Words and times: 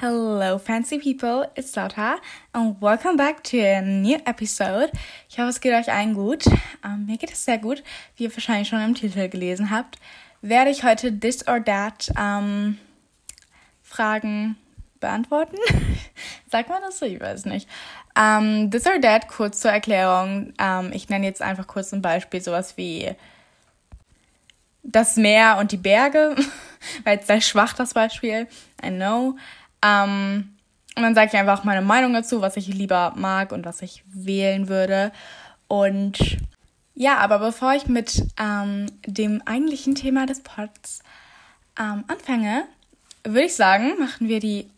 Hello, 0.00 0.56
fancy 0.56 0.98
people, 0.98 1.44
it's 1.54 1.72
Dota, 1.72 2.20
and 2.54 2.80
welcome 2.80 3.18
back 3.18 3.44
to 3.44 3.58
a 3.58 3.82
new 3.82 4.16
episode. 4.24 4.90
Ich 5.28 5.38
hoffe, 5.38 5.50
es 5.50 5.60
geht 5.60 5.74
euch 5.74 5.92
allen 5.92 6.14
gut. 6.14 6.46
Um, 6.82 7.04
mir 7.04 7.18
geht 7.18 7.30
es 7.30 7.44
sehr 7.44 7.58
gut. 7.58 7.82
Wie 8.16 8.24
ihr 8.24 8.34
wahrscheinlich 8.34 8.68
schon 8.68 8.80
im 8.80 8.94
Titel 8.94 9.28
gelesen 9.28 9.68
habt, 9.68 9.98
werde 10.40 10.70
ich 10.70 10.84
heute 10.84 11.20
This 11.20 11.46
or 11.46 11.62
That 11.62 12.10
um, 12.18 12.78
Fragen 13.82 14.56
beantworten. 15.00 15.58
Sagt 16.50 16.70
man 16.70 16.80
das 16.80 16.98
so? 16.98 17.04
Ich 17.04 17.20
weiß 17.20 17.44
nicht. 17.44 17.68
Um, 18.18 18.70
this 18.70 18.86
or 18.86 18.98
That, 19.02 19.28
kurz 19.28 19.60
zur 19.60 19.72
Erklärung. 19.72 20.54
ich 20.92 21.10
nenne 21.10 21.26
jetzt 21.26 21.42
einfach 21.42 21.66
kurz 21.66 21.92
ein 21.92 22.00
Beispiel, 22.00 22.40
sowas 22.40 22.78
wie 22.78 23.14
das 24.82 25.16
Meer 25.16 25.58
und 25.60 25.72
die 25.72 25.76
Berge. 25.76 26.36
Weil 27.04 27.16
jetzt 27.16 27.26
sehr 27.26 27.42
schwach 27.42 27.74
das 27.74 27.92
Beispiel. 27.92 28.48
I 28.82 28.88
know. 28.88 29.36
Ähm, 29.82 30.56
und 30.96 31.02
dann 31.02 31.14
sage 31.14 31.30
ich 31.32 31.38
einfach 31.38 31.64
meine 31.64 31.82
Meinung 31.82 32.12
dazu, 32.12 32.40
was 32.40 32.56
ich 32.56 32.66
lieber 32.66 33.12
mag 33.16 33.52
und 33.52 33.64
was 33.64 33.82
ich 33.82 34.02
wählen 34.12 34.68
würde. 34.68 35.12
Und 35.68 36.38
ja, 36.94 37.18
aber 37.18 37.38
bevor 37.38 37.74
ich 37.74 37.86
mit 37.86 38.24
ähm, 38.38 38.86
dem 39.06 39.40
eigentlichen 39.46 39.94
Thema 39.94 40.26
des 40.26 40.40
Pods 40.42 41.02
ähm, 41.78 42.04
anfange, 42.08 42.64
würde 43.24 43.46
ich 43.46 43.54
sagen, 43.54 43.98
machen 43.98 44.28
wir 44.28 44.40
die 44.40 44.68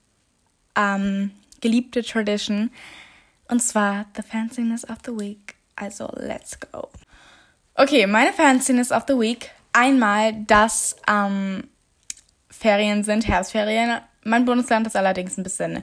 ähm, 0.76 1.30
geliebte 1.60 2.02
Tradition. 2.02 2.70
Und 3.48 3.60
zwar 3.60 4.06
The 4.16 4.22
Fanciness 4.22 4.88
of 4.88 4.98
the 5.04 5.12
Week. 5.12 5.56
Also, 5.76 6.08
let's 6.16 6.58
go. 6.60 6.88
Okay, 7.74 8.06
meine 8.06 8.32
Fanciness 8.32 8.92
of 8.92 9.04
the 9.08 9.18
Week. 9.18 9.50
Einmal, 9.72 10.34
dass 10.44 10.96
ähm, 11.08 11.68
Ferien 12.50 13.02
sind, 13.04 13.26
Herbstferien. 13.26 14.00
Mein 14.24 14.44
Bundesland 14.44 14.86
ist 14.86 14.96
allerdings 14.96 15.36
ein 15.36 15.42
bisschen 15.42 15.82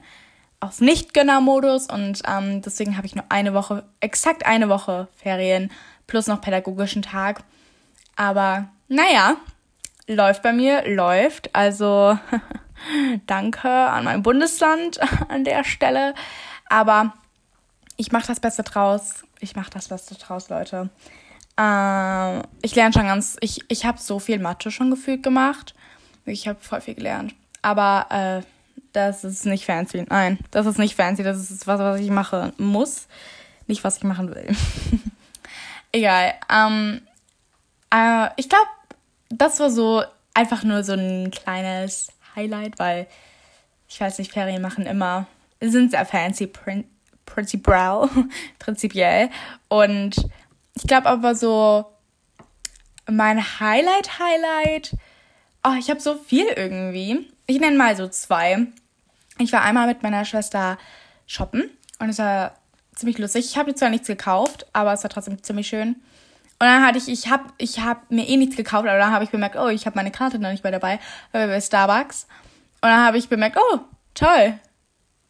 auf 0.60 0.82
Nicht-Gönner-Modus 0.82 1.88
und 1.88 2.22
ähm, 2.28 2.62
deswegen 2.62 2.98
habe 2.98 3.08
ich 3.08 3.16
nur 3.16 3.26
eine 3.30 3.54
Woche, 3.54 3.86
exakt 4.02 4.46
eine 4.46 4.70
Woche 4.70 5.08
Ferien 5.16 5.72
plus 6.08 6.28
noch 6.28 6.42
pädagogischen 6.42 7.02
Tag. 7.02 7.44
Aber 8.16 8.68
naja, 8.90 9.38
läuft 10.08 10.44
bei 10.44 10.52
mir, 10.52 10.84
läuft. 10.88 11.56
Also 11.56 12.18
danke 13.28 13.70
an 13.70 14.04
mein 14.04 14.24
Bundesland 14.24 15.00
an 15.30 15.46
der 15.46 15.64
Stelle. 15.64 16.14
Aber 16.68 17.14
ich 17.96 18.12
mache 18.12 18.28
das 18.28 18.40
Beste 18.40 18.64
draus. 18.64 19.24
Ich 19.40 19.56
mache 19.56 19.70
das 19.70 19.88
Beste 19.88 20.16
draus, 20.16 20.50
Leute. 20.50 20.90
Äh, 21.58 22.40
ich 22.62 22.76
lerne 22.76 22.94
schon 22.94 23.08
ganz, 23.08 23.38
ich, 23.40 23.64
ich 23.70 23.86
habe 23.86 24.00
so 24.00 24.20
viel 24.20 24.40
Mathe 24.40 24.72
schon 24.72 24.90
gefühlt 24.90 25.24
gemacht. 25.24 25.74
Ich 26.26 26.48
habe 26.48 26.60
voll 26.60 26.82
viel 26.82 26.96
gelernt. 26.96 27.34
Aber 27.62 28.08
äh, 28.10 28.46
das 28.94 29.24
ist 29.24 29.46
nicht 29.46 29.66
fancy. 29.66 30.06
Nein, 30.10 30.40
das 30.52 30.66
ist 30.66 30.80
nicht 30.80 30.96
fancy. 30.96 31.24
Das 31.24 31.38
ist 31.38 31.68
was, 31.68 31.80
was 31.80 32.00
ich 32.00 32.10
machen 32.10 32.54
muss. 32.58 33.08
Nicht, 33.68 33.84
was 33.84 33.98
ich 33.98 34.04
machen 34.04 34.34
will. 34.34 34.48
Egal. 35.92 36.34
Ähm, 36.52 37.02
äh, 37.94 38.30
ich 38.36 38.50
glaube, 38.50 38.68
das 39.30 39.60
war 39.60 39.70
so 39.70 40.04
einfach 40.34 40.64
nur 40.64 40.84
so 40.84 40.94
ein 40.94 41.32
kleines 41.32 42.12
Highlight, 42.36 42.80
weil 42.80 43.08
ich 43.88 44.00
weiß 44.00 44.20
nicht, 44.20 44.32
Ferien 44.32 44.62
machen 44.62 44.86
immer, 44.86 45.28
sind 45.60 45.92
sehr 45.92 46.06
fancy, 46.06 46.48
prin 46.48 46.86
prinzipiell, 47.26 48.10
prinzipiell. 48.60 49.30
Und 49.68 50.16
ich 50.76 50.84
glaube 50.88 51.08
aber 51.08 51.36
so, 51.36 51.86
mein 53.08 53.60
Highlight, 53.60 54.20
Highlight, 54.20 54.96
oh, 55.64 55.76
ich 55.78 55.90
habe 55.90 56.00
so 56.00 56.16
viel 56.16 56.48
irgendwie. 56.48 57.28
Ich 57.50 57.60
nenne 57.60 57.78
mal 57.78 57.98
so 57.98 58.08
zwei. 58.08 58.68
Ich 59.40 59.52
war 59.52 59.64
einmal 59.64 59.88
mit 59.88 60.04
meiner 60.04 60.24
Schwester 60.24 60.78
shoppen 61.26 61.68
und 61.98 62.10
es 62.10 62.20
war 62.20 62.54
ziemlich 62.94 63.18
lustig. 63.18 63.44
Ich 63.44 63.58
habe 63.58 63.74
zwar 63.74 63.90
nichts 63.90 64.06
gekauft, 64.06 64.68
aber 64.72 64.94
es 64.94 65.02
war 65.02 65.10
trotzdem 65.10 65.42
ziemlich 65.42 65.68
schön. 65.68 65.96
Und 65.96 66.68
dann 66.68 66.86
hatte 66.86 67.00
ich, 67.00 67.08
ich 67.08 67.28
habe 67.28 67.46
ich 67.58 67.80
hab 67.80 68.12
mir 68.12 68.28
eh 68.28 68.38
nichts 68.38 68.56
gekauft, 68.56 68.88
aber 68.88 69.00
dann 69.00 69.12
habe 69.12 69.24
ich 69.24 69.32
bemerkt, 69.32 69.56
oh, 69.56 69.68
ich 69.68 69.88
habe 69.88 69.96
meine 69.96 70.12
Karte 70.12 70.38
noch 70.38 70.52
nicht 70.52 70.64
mehr 70.64 70.72
dabei, 70.72 71.00
weil 71.32 71.48
wir 71.48 71.56
bei 71.56 71.60
Starbucks. 71.60 72.28
Und 72.82 72.90
dann 72.90 73.04
habe 73.04 73.18
ich 73.18 73.30
bemerkt, 73.30 73.58
oh, 73.58 73.80
toll. 74.14 74.60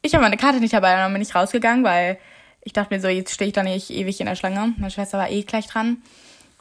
Ich 0.02 0.14
habe 0.14 0.22
meine 0.22 0.36
Karte 0.36 0.60
nicht 0.60 0.74
dabei. 0.74 0.96
Und 0.96 1.00
dann 1.00 1.14
bin 1.14 1.22
ich 1.22 1.34
rausgegangen, 1.34 1.86
weil 1.86 2.18
ich 2.60 2.74
dachte 2.74 2.94
mir 2.94 3.00
so, 3.00 3.08
jetzt 3.08 3.34
stehe 3.34 3.48
ich 3.48 3.54
da 3.54 3.64
nicht 3.64 3.92
ewig 3.92 4.20
in 4.20 4.26
der 4.26 4.36
Schlange. 4.36 4.74
Meine 4.76 4.92
Schwester 4.92 5.18
war 5.18 5.30
eh 5.30 5.44
gleich 5.44 5.68
dran. 5.68 5.92
Und 5.92 6.02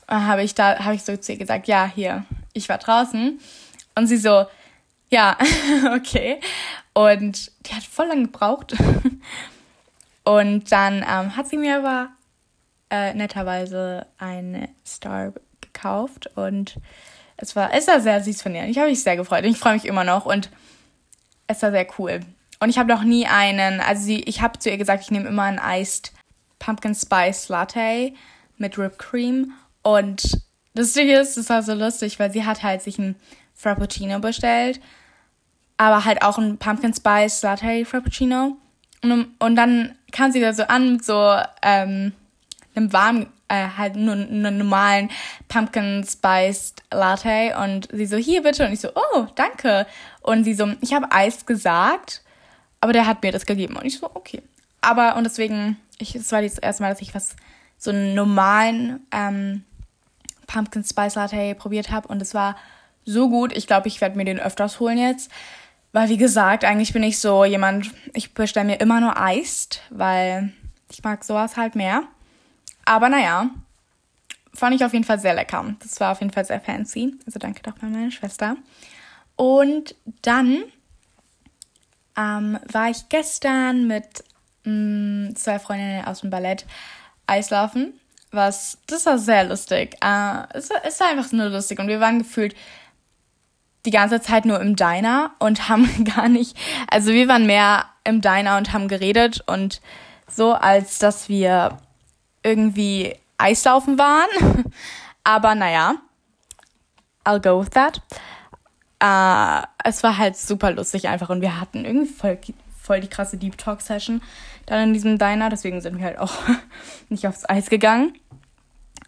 dann 0.06 0.28
habe 0.28 0.44
ich 0.44 0.54
da, 0.54 0.84
habe 0.84 0.94
ich 0.94 1.02
so 1.02 1.16
zu 1.16 1.32
ihr 1.32 1.38
gesagt, 1.38 1.66
ja, 1.66 1.90
hier, 1.92 2.24
ich 2.52 2.68
war 2.68 2.78
draußen. 2.78 3.40
Und 3.96 4.06
sie 4.06 4.18
so, 4.18 4.46
ja, 5.10 5.36
okay. 5.94 6.40
Und 6.94 7.52
die 7.66 7.74
hat 7.74 7.84
voll 7.84 8.08
lang 8.08 8.24
gebraucht. 8.24 8.74
Und 10.24 10.70
dann 10.72 10.96
ähm, 11.08 11.36
hat 11.36 11.48
sie 11.48 11.56
mir 11.56 11.78
aber 11.78 12.10
äh, 12.90 13.14
netterweise 13.14 14.06
eine 14.18 14.68
Star 14.86 15.32
gekauft 15.60 16.30
und 16.34 16.76
es 17.38 17.56
war, 17.56 17.72
es 17.72 17.86
war 17.86 18.00
sehr 18.00 18.22
süß 18.22 18.42
von 18.42 18.54
ihr. 18.54 18.64
Ich 18.64 18.78
habe 18.78 18.90
mich 18.90 19.02
sehr 19.02 19.16
gefreut 19.16 19.44
ich 19.44 19.58
freue 19.58 19.74
mich 19.74 19.86
immer 19.86 20.04
noch 20.04 20.26
und 20.26 20.50
es 21.46 21.62
war 21.62 21.70
sehr 21.70 21.86
cool. 21.98 22.20
Und 22.60 22.68
ich 22.68 22.78
habe 22.78 22.88
noch 22.92 23.04
nie 23.04 23.26
einen, 23.26 23.80
also 23.80 24.02
sie, 24.02 24.20
ich 24.20 24.42
habe 24.42 24.58
zu 24.58 24.68
ihr 24.68 24.76
gesagt, 24.76 25.02
ich 25.02 25.10
nehme 25.10 25.28
immer 25.28 25.44
einen 25.44 25.60
Iced 25.62 26.12
Pumpkin 26.58 26.94
Spice 26.94 27.48
Latte 27.48 28.12
mit 28.56 28.76
Whipped 28.76 28.98
Cream 28.98 29.52
und 29.82 30.42
das 30.74 30.92
Ding 30.92 31.08
ist, 31.08 31.36
das 31.36 31.48
war 31.48 31.62
so 31.62 31.72
lustig, 31.72 32.18
weil 32.18 32.32
sie 32.32 32.44
hat 32.44 32.62
halt 32.62 32.82
sich 32.82 32.98
ein 32.98 33.16
Frappuccino 33.58 34.20
bestellt, 34.20 34.80
aber 35.76 36.04
halt 36.04 36.22
auch 36.22 36.38
ein 36.38 36.58
Pumpkin 36.58 36.94
Spice 36.94 37.42
Latte 37.42 37.84
Frappuccino. 37.84 38.56
Und, 39.02 39.34
und 39.38 39.56
dann 39.56 39.96
kam 40.12 40.32
sie 40.32 40.40
da 40.40 40.52
so 40.52 40.62
an 40.62 40.92
mit 40.92 41.04
so 41.04 41.36
ähm, 41.62 42.12
einem 42.74 42.92
warmen, 42.92 43.26
äh, 43.48 43.66
halt 43.76 43.96
nur 43.96 44.14
einem 44.14 44.58
normalen 44.58 45.10
Pumpkin 45.48 46.04
Spiced 46.04 46.82
Latte 46.92 47.56
und 47.62 47.88
sie 47.92 48.06
so, 48.06 48.16
hier 48.16 48.42
bitte. 48.42 48.64
Und 48.64 48.72
ich 48.72 48.80
so, 48.80 48.90
oh, 48.94 49.26
danke. 49.34 49.86
Und 50.22 50.44
sie 50.44 50.54
so, 50.54 50.72
ich 50.80 50.94
habe 50.94 51.10
Eis 51.10 51.44
gesagt, 51.44 52.22
aber 52.80 52.92
der 52.92 53.06
hat 53.06 53.22
mir 53.22 53.32
das 53.32 53.46
gegeben. 53.46 53.76
Und 53.76 53.84
ich 53.84 53.98
so, 53.98 54.10
okay. 54.14 54.42
Aber, 54.80 55.16
und 55.16 55.24
deswegen, 55.24 55.76
ich, 55.98 56.14
es 56.14 56.30
war 56.30 56.42
das 56.42 56.58
erste 56.58 56.82
Mal, 56.82 56.90
dass 56.90 57.02
ich 57.02 57.14
was, 57.14 57.34
so 57.76 57.90
einen 57.90 58.14
normalen 58.14 59.06
ähm, 59.12 59.64
Pumpkin 60.46 60.84
Spice 60.84 61.16
Latte 61.16 61.54
probiert 61.54 61.90
habe 61.90 62.08
und 62.08 62.20
es 62.22 62.34
war 62.34 62.56
so 63.08 63.28
gut. 63.28 63.56
Ich 63.56 63.66
glaube, 63.66 63.88
ich 63.88 64.00
werde 64.00 64.16
mir 64.16 64.24
den 64.24 64.38
öfters 64.38 64.80
holen 64.80 64.98
jetzt. 64.98 65.30
Weil, 65.92 66.08
wie 66.10 66.18
gesagt, 66.18 66.64
eigentlich 66.64 66.92
bin 66.92 67.02
ich 67.02 67.18
so 67.18 67.44
jemand, 67.44 67.90
ich 68.12 68.34
bestelle 68.34 68.66
mir 68.66 68.80
immer 68.80 69.00
nur 69.00 69.18
Eist, 69.20 69.80
weil 69.90 70.52
ich 70.90 71.02
mag 71.02 71.24
sowas 71.24 71.56
halt 71.56 71.74
mehr. 71.74 72.02
Aber 72.84 73.08
naja, 73.08 73.50
fand 74.54 74.76
ich 74.76 74.84
auf 74.84 74.92
jeden 74.92 75.04
Fall 75.04 75.18
sehr 75.18 75.34
lecker. 75.34 75.74
Das 75.80 75.98
war 76.00 76.12
auf 76.12 76.20
jeden 76.20 76.32
Fall 76.32 76.44
sehr 76.44 76.60
fancy. 76.60 77.14
Also 77.26 77.38
danke 77.38 77.62
doch 77.62 77.80
mal 77.80 77.90
meiner 77.90 78.10
Schwester. 78.10 78.56
Und 79.36 79.94
dann 80.22 80.64
ähm, 82.16 82.58
war 82.70 82.90
ich 82.90 83.08
gestern 83.08 83.86
mit 83.86 84.24
mh, 84.64 85.30
mm, 85.30 85.36
zwei 85.36 85.58
Freundinnen 85.58 86.04
aus 86.04 86.20
dem 86.20 86.30
Ballett 86.30 86.66
Eislaufen. 87.26 87.94
Was, 88.30 88.78
das 88.86 89.06
war 89.06 89.18
sehr 89.18 89.44
lustig. 89.44 89.96
Äh, 90.02 90.42
es, 90.52 90.70
es 90.84 91.00
war 91.00 91.08
einfach 91.08 91.32
nur 91.32 91.48
lustig 91.48 91.78
und 91.78 91.88
wir 91.88 92.00
waren 92.00 92.18
gefühlt 92.18 92.54
die 93.86 93.90
ganze 93.90 94.20
Zeit 94.20 94.44
nur 94.44 94.60
im 94.60 94.76
Diner 94.76 95.32
und 95.38 95.68
haben 95.68 96.04
gar 96.16 96.28
nicht, 96.28 96.56
also 96.90 97.12
wir 97.12 97.28
waren 97.28 97.46
mehr 97.46 97.86
im 98.04 98.20
Diner 98.20 98.56
und 98.56 98.72
haben 98.72 98.88
geredet 98.88 99.42
und 99.46 99.80
so, 100.26 100.52
als 100.54 100.98
dass 100.98 101.28
wir 101.28 101.78
irgendwie 102.42 103.14
Eislaufen 103.38 103.98
waren. 103.98 104.64
Aber 105.24 105.54
naja, 105.54 105.96
I'll 107.24 107.40
go 107.40 107.60
with 107.60 107.70
that. 107.70 108.00
Uh, 109.02 109.64
es 109.84 110.02
war 110.02 110.18
halt 110.18 110.36
super 110.36 110.72
lustig 110.72 111.08
einfach 111.08 111.30
und 111.30 111.40
wir 111.40 111.60
hatten 111.60 111.84
irgendwie 111.84 112.12
voll, 112.12 112.38
voll 112.80 113.00
die 113.00 113.08
krasse 113.08 113.36
Deep 113.36 113.56
Talk 113.56 113.80
Session 113.80 114.22
dann 114.66 114.88
in 114.88 114.92
diesem 114.92 115.18
Diner. 115.18 115.50
Deswegen 115.50 115.80
sind 115.80 115.98
wir 115.98 116.04
halt 116.04 116.18
auch 116.18 116.34
nicht 117.08 117.26
aufs 117.26 117.48
Eis 117.48 117.70
gegangen. 117.70 118.14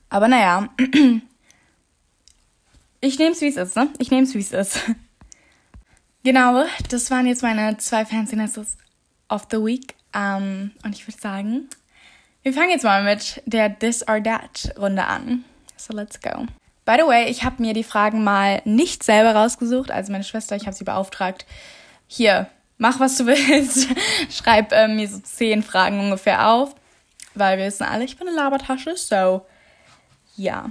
Aber 0.09 0.29
naja, 0.29 0.69
ich 3.01 3.19
nehme 3.19 3.33
es, 3.33 3.41
wie 3.41 3.49
es 3.49 3.57
ist, 3.57 3.77
ne? 3.77 3.89
Ich 3.99 4.11
nehme 4.11 4.25
es, 4.25 4.35
wie 4.35 4.41
es 4.41 4.53
ist. 4.53 4.81
genau, 6.25 6.65
das 6.89 7.11
waren 7.11 7.27
jetzt 7.27 7.43
meine 7.43 7.77
zwei 7.79 8.05
Fancynesses 8.05 8.77
of 9.29 9.47
the 9.51 9.59
Week. 9.59 9.95
Um, 10.13 10.21
ähm, 10.21 10.71
und 10.83 10.97
ich 10.97 11.07
würde 11.07 11.21
sagen, 11.21 11.69
wir 12.43 12.53
fangen 12.53 12.71
jetzt 12.71 12.83
mal 12.83 13.05
mit 13.05 13.43
der 13.47 13.79
This 13.79 14.07
or 14.09 14.23
That 14.23 14.75
Runde 14.77 15.05
an. 15.05 15.45
So, 15.77 15.95
let's 15.95 16.21
go. 16.21 16.47
By 16.85 16.97
the 16.99 17.07
way, 17.07 17.31
ich 17.31 17.45
habe 17.45 17.63
mir 17.63 17.73
die 17.73 17.85
Fragen 17.85 18.25
mal 18.25 18.61
nicht 18.65 19.05
selber 19.05 19.35
rausgesucht. 19.35 19.91
Also 19.91 20.11
meine 20.11 20.25
Schwester, 20.25 20.57
ich 20.57 20.67
habe 20.67 20.75
sie 20.75 20.85
beauftragt. 20.85 21.47
Hier, 22.09 22.49
mach 22.79 22.99
was 22.99 23.17
du 23.17 23.27
willst. 23.27 23.89
Schreib 24.31 24.73
äh, 24.73 24.89
mir 24.89 25.07
so 25.09 25.21
zehn 25.21 25.63
Fragen 25.63 26.01
ungefähr 26.01 26.49
auf. 26.49 26.75
Weil 27.35 27.59
wir 27.59 27.67
wissen 27.67 27.85
alle, 27.85 28.05
ich 28.05 28.17
bin 28.17 28.27
eine 28.27 28.37
Labertasche. 28.37 28.97
So, 28.97 29.15
ja. 29.15 29.43
Yeah. 30.37 30.71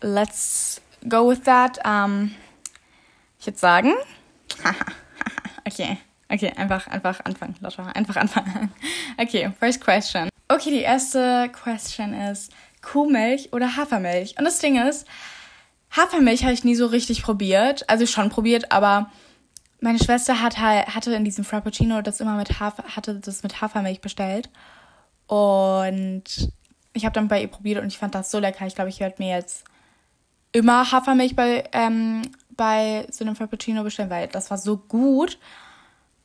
Let's 0.00 0.80
go 1.08 1.28
with 1.28 1.42
that. 1.44 1.78
Um, 1.84 2.34
ich 3.38 3.46
würde 3.46 3.58
sagen. 3.58 3.94
okay, 5.66 5.98
Okay, 6.30 6.52
einfach, 6.54 6.86
einfach 6.86 7.24
anfangen, 7.24 7.56
Lotta. 7.60 7.86
Einfach 7.86 8.16
anfangen. 8.16 8.70
Okay, 9.18 9.50
first 9.58 9.80
question. 9.80 10.30
Okay, 10.48 10.70
die 10.70 10.80
erste 10.80 11.50
question 11.52 12.14
ist 12.14 12.52
Kuhmilch 12.80 13.52
oder 13.52 13.76
Hafermilch? 13.76 14.38
Und 14.38 14.44
das 14.44 14.60
Ding 14.60 14.80
ist, 14.80 15.06
Hafermilch 15.90 16.44
habe 16.44 16.54
ich 16.54 16.64
nie 16.64 16.76
so 16.76 16.86
richtig 16.86 17.22
probiert. 17.22 17.88
Also 17.90 18.06
schon 18.06 18.30
probiert, 18.30 18.70
aber 18.70 19.10
meine 19.80 19.98
Schwester 19.98 20.40
hat 20.40 20.58
halt, 20.58 20.94
hatte 20.94 21.12
in 21.12 21.24
diesem 21.24 21.44
Frappuccino 21.44 22.00
das 22.00 22.20
immer 22.20 22.36
mit 22.36 22.60
Hafer, 22.60 22.84
hatte 22.84 23.16
das 23.16 23.42
mit 23.42 23.60
Hafermilch 23.60 24.00
bestellt. 24.00 24.48
Und 25.26 26.52
ich 26.92 27.04
habe 27.04 27.12
dann 27.12 27.28
bei 27.28 27.42
ihr 27.42 27.48
probiert 27.48 27.82
und 27.82 27.88
ich 27.88 27.98
fand 27.98 28.14
das 28.14 28.30
so 28.30 28.38
lecker. 28.38 28.66
Ich 28.66 28.76
glaube, 28.76 28.90
ich 28.90 29.00
werde 29.00 29.16
mir 29.18 29.34
jetzt 29.36 29.64
immer 30.52 30.90
Hafermilch 30.90 31.36
bei, 31.36 31.64
ähm, 31.72 32.22
bei 32.56 33.06
so 33.10 33.24
einem 33.24 33.36
Frappuccino 33.36 33.82
bestellen, 33.82 34.10
weil 34.10 34.28
das 34.28 34.50
war 34.50 34.58
so 34.58 34.76
gut. 34.76 35.38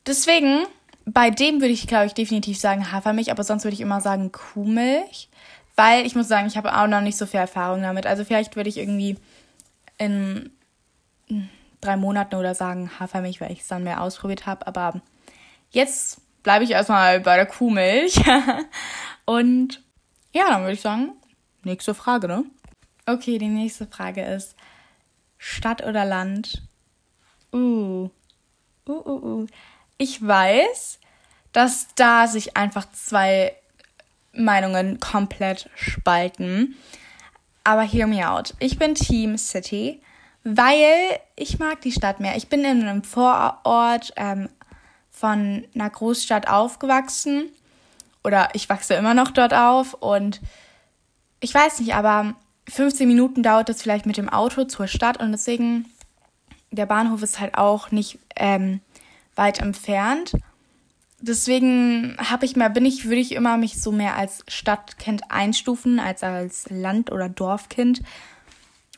Deswegen, 0.06 0.66
bei 1.04 1.30
dem 1.30 1.60
würde 1.60 1.72
ich, 1.72 1.86
glaube 1.86 2.06
ich, 2.06 2.14
definitiv 2.14 2.58
sagen 2.58 2.92
Hafermilch, 2.92 3.30
aber 3.30 3.44
sonst 3.44 3.64
würde 3.64 3.74
ich 3.74 3.80
immer 3.80 4.00
sagen 4.00 4.32
Kuhmilch. 4.32 5.28
Weil 5.76 6.06
ich 6.06 6.14
muss 6.14 6.28
sagen, 6.28 6.46
ich 6.46 6.56
habe 6.56 6.74
auch 6.76 6.86
noch 6.86 7.02
nicht 7.02 7.18
so 7.18 7.26
viel 7.26 7.40
Erfahrung 7.40 7.82
damit. 7.82 8.06
Also 8.06 8.24
vielleicht 8.24 8.56
würde 8.56 8.70
ich 8.70 8.78
irgendwie 8.78 9.18
in 9.98 10.50
drei 11.80 11.96
Monaten 11.96 12.34
oder 12.36 12.54
sagen 12.54 12.90
Hafermilch, 12.98 13.40
weil 13.40 13.52
ich 13.52 13.60
es 13.60 13.68
dann 13.68 13.84
mehr 13.84 14.00
ausprobiert 14.00 14.46
habe. 14.46 14.66
Aber 14.66 15.00
jetzt 15.70 16.20
bleibe 16.42 16.64
ich 16.64 16.70
erstmal 16.70 17.20
bei 17.20 17.36
der 17.36 17.46
Kuhmilch. 17.46 18.20
Und 19.26 19.82
ja, 20.32 20.48
dann 20.48 20.62
würde 20.62 20.74
ich 20.74 20.80
sagen, 20.80 21.12
nächste 21.62 21.94
Frage, 21.94 22.28
ne? 22.28 22.44
Okay, 23.08 23.38
die 23.38 23.46
nächste 23.46 23.86
Frage 23.86 24.22
ist 24.22 24.56
Stadt 25.38 25.84
oder 25.84 26.04
Land? 26.04 26.62
Uh. 27.52 28.10
Uh, 28.88 28.92
uh, 28.92 29.42
uh. 29.42 29.46
Ich 29.96 30.26
weiß, 30.26 30.98
dass 31.52 31.86
da 31.94 32.26
sich 32.26 32.56
einfach 32.56 32.90
zwei 32.90 33.54
Meinungen 34.32 34.98
komplett 34.98 35.70
spalten. 35.76 36.74
Aber 37.62 37.82
hear 37.82 38.08
me 38.08 38.28
out. 38.28 38.54
Ich 38.58 38.76
bin 38.76 38.96
Team 38.96 39.38
City, 39.38 40.02
weil 40.42 41.20
ich 41.36 41.60
mag 41.60 41.80
die 41.82 41.92
Stadt 41.92 42.18
mehr. 42.18 42.36
Ich 42.36 42.48
bin 42.48 42.64
in 42.64 42.82
einem 42.82 43.04
Vorort 43.04 44.14
ähm, 44.16 44.48
von 45.12 45.64
einer 45.76 45.90
Großstadt 45.90 46.48
aufgewachsen. 46.48 47.50
Oder 48.24 48.48
ich 48.54 48.68
wachse 48.68 48.94
immer 48.94 49.14
noch 49.14 49.30
dort 49.30 49.54
auf. 49.54 49.94
Und 49.94 50.40
ich 51.38 51.54
weiß 51.54 51.78
nicht, 51.78 51.94
aber 51.94 52.34
15 52.68 53.06
Minuten 53.06 53.42
dauert 53.42 53.68
es 53.68 53.82
vielleicht 53.82 54.06
mit 54.06 54.16
dem 54.16 54.28
Auto 54.28 54.64
zur 54.64 54.86
Stadt. 54.86 55.18
Und 55.20 55.32
deswegen, 55.32 55.86
der 56.70 56.86
Bahnhof 56.86 57.22
ist 57.22 57.40
halt 57.40 57.56
auch 57.56 57.90
nicht 57.90 58.18
ähm, 58.36 58.80
weit 59.34 59.60
entfernt 59.60 60.32
deswegen 61.20 62.16
habe 62.18 62.44
ich 62.44 62.56
mehr, 62.56 62.70
bin 62.70 62.84
ich, 62.84 63.04
würde 63.04 63.20
ich 63.20 63.32
immer 63.32 63.56
mich 63.56 63.80
so 63.80 63.92
mehr 63.92 64.16
als 64.16 64.44
Stadtkind 64.48 65.30
einstufen, 65.30 65.98
als 65.98 66.22
als 66.22 66.68
Land- 66.70 67.12
oder 67.12 67.28
Dorfkind. 67.28 68.02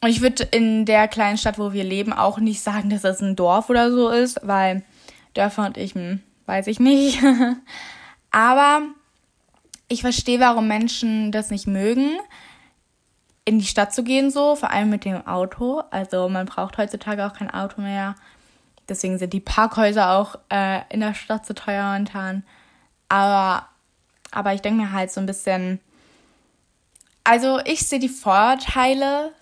Und 0.00 0.10
ich 0.10 0.20
würde 0.20 0.44
in 0.44 0.84
der 0.84 1.08
kleinen 1.08 1.38
Stadt, 1.38 1.58
wo 1.58 1.72
wir 1.72 1.84
leben, 1.84 2.12
auch 2.12 2.38
nicht 2.38 2.60
sagen, 2.60 2.90
dass 2.90 3.02
das 3.02 3.20
ein 3.20 3.36
Dorf 3.36 3.68
oder 3.68 3.90
so 3.90 4.10
ist, 4.10 4.40
weil 4.42 4.84
Dörfer 5.34 5.66
und 5.66 5.76
ich, 5.76 5.94
hm, 5.94 6.20
weiß 6.46 6.68
ich 6.68 6.78
nicht. 6.78 7.20
Aber 8.30 8.82
ich 9.88 10.02
verstehe, 10.02 10.38
warum 10.38 10.68
Menschen 10.68 11.32
das 11.32 11.50
nicht 11.50 11.66
mögen, 11.66 12.16
in 13.48 13.58
die 13.58 13.64
Stadt 13.64 13.94
zu 13.94 14.04
gehen, 14.04 14.30
so, 14.30 14.56
vor 14.56 14.70
allem 14.70 14.90
mit 14.90 15.06
dem 15.06 15.26
Auto. 15.26 15.82
Also 15.90 16.28
man 16.28 16.44
braucht 16.44 16.76
heutzutage 16.76 17.24
auch 17.26 17.32
kein 17.32 17.50
Auto 17.50 17.80
mehr. 17.80 18.14
Deswegen 18.90 19.16
sind 19.16 19.32
die 19.32 19.40
Parkhäuser 19.40 20.10
auch 20.12 20.38
äh, 20.50 20.82
in 20.90 21.00
der 21.00 21.14
Stadt 21.14 21.46
so 21.46 21.54
teuer 21.54 21.82
momentan. 21.84 22.42
Aber, 23.08 23.66
aber 24.32 24.52
ich 24.52 24.60
denke 24.60 24.82
mir 24.82 24.92
halt 24.92 25.10
so 25.10 25.20
ein 25.20 25.26
bisschen. 25.26 25.80
Also 27.24 27.58
ich 27.64 27.88
sehe 27.88 27.98
die 27.98 28.10
Vorteile 28.10 29.32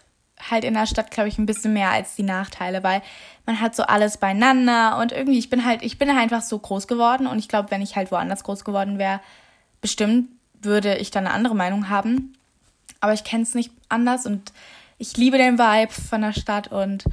halt 0.50 0.62
in 0.62 0.74
der 0.74 0.86
Stadt, 0.86 1.10
glaube 1.10 1.28
ich, 1.28 1.38
ein 1.38 1.46
bisschen 1.46 1.72
mehr 1.72 1.90
als 1.90 2.14
die 2.14 2.22
Nachteile, 2.22 2.84
weil 2.84 3.02
man 3.44 3.60
hat 3.60 3.74
so 3.74 3.82
alles 3.82 4.18
beieinander 4.18 4.98
und 4.98 5.10
irgendwie, 5.10 5.38
ich 5.38 5.50
bin 5.50 5.64
halt, 5.64 5.82
ich 5.82 5.98
bin 5.98 6.10
halt 6.10 6.20
einfach 6.20 6.42
so 6.42 6.60
groß 6.60 6.86
geworden 6.86 7.26
und 7.26 7.40
ich 7.40 7.48
glaube, 7.48 7.72
wenn 7.72 7.82
ich 7.82 7.96
halt 7.96 8.12
woanders 8.12 8.44
groß 8.44 8.64
geworden 8.64 8.98
wäre, 8.98 9.20
bestimmt 9.80 10.28
würde 10.62 10.96
ich 10.96 11.10
dann 11.10 11.26
eine 11.26 11.34
andere 11.34 11.56
Meinung 11.56 11.88
haben. 11.88 12.36
Aber 13.00 13.12
ich 13.12 13.24
kenne 13.24 13.42
es 13.42 13.54
nicht 13.54 13.72
anders 13.88 14.26
und 14.26 14.52
ich 14.98 15.16
liebe 15.16 15.38
den 15.38 15.58
Vibe 15.58 15.92
von 15.92 16.22
der 16.22 16.32
Stadt 16.32 16.68
und 16.68 17.04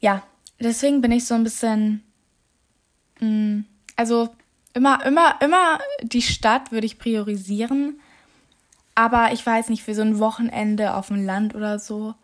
ja, 0.00 0.22
deswegen 0.60 1.00
bin 1.00 1.12
ich 1.12 1.26
so 1.26 1.34
ein 1.34 1.44
bisschen, 1.44 2.02
mh, 3.20 3.28
mm, 3.28 3.64
also 3.96 4.28
immer, 4.74 5.04
immer, 5.04 5.36
immer 5.40 5.78
die 6.02 6.22
Stadt 6.22 6.72
würde 6.72 6.86
ich 6.86 6.98
priorisieren. 6.98 8.00
Aber 8.94 9.32
ich 9.32 9.44
weiß 9.44 9.70
nicht, 9.70 9.82
für 9.82 9.94
so 9.94 10.02
ein 10.02 10.18
Wochenende 10.18 10.94
auf 10.94 11.08
dem 11.08 11.24
Land 11.24 11.54
oder 11.54 11.78
so 11.78 12.14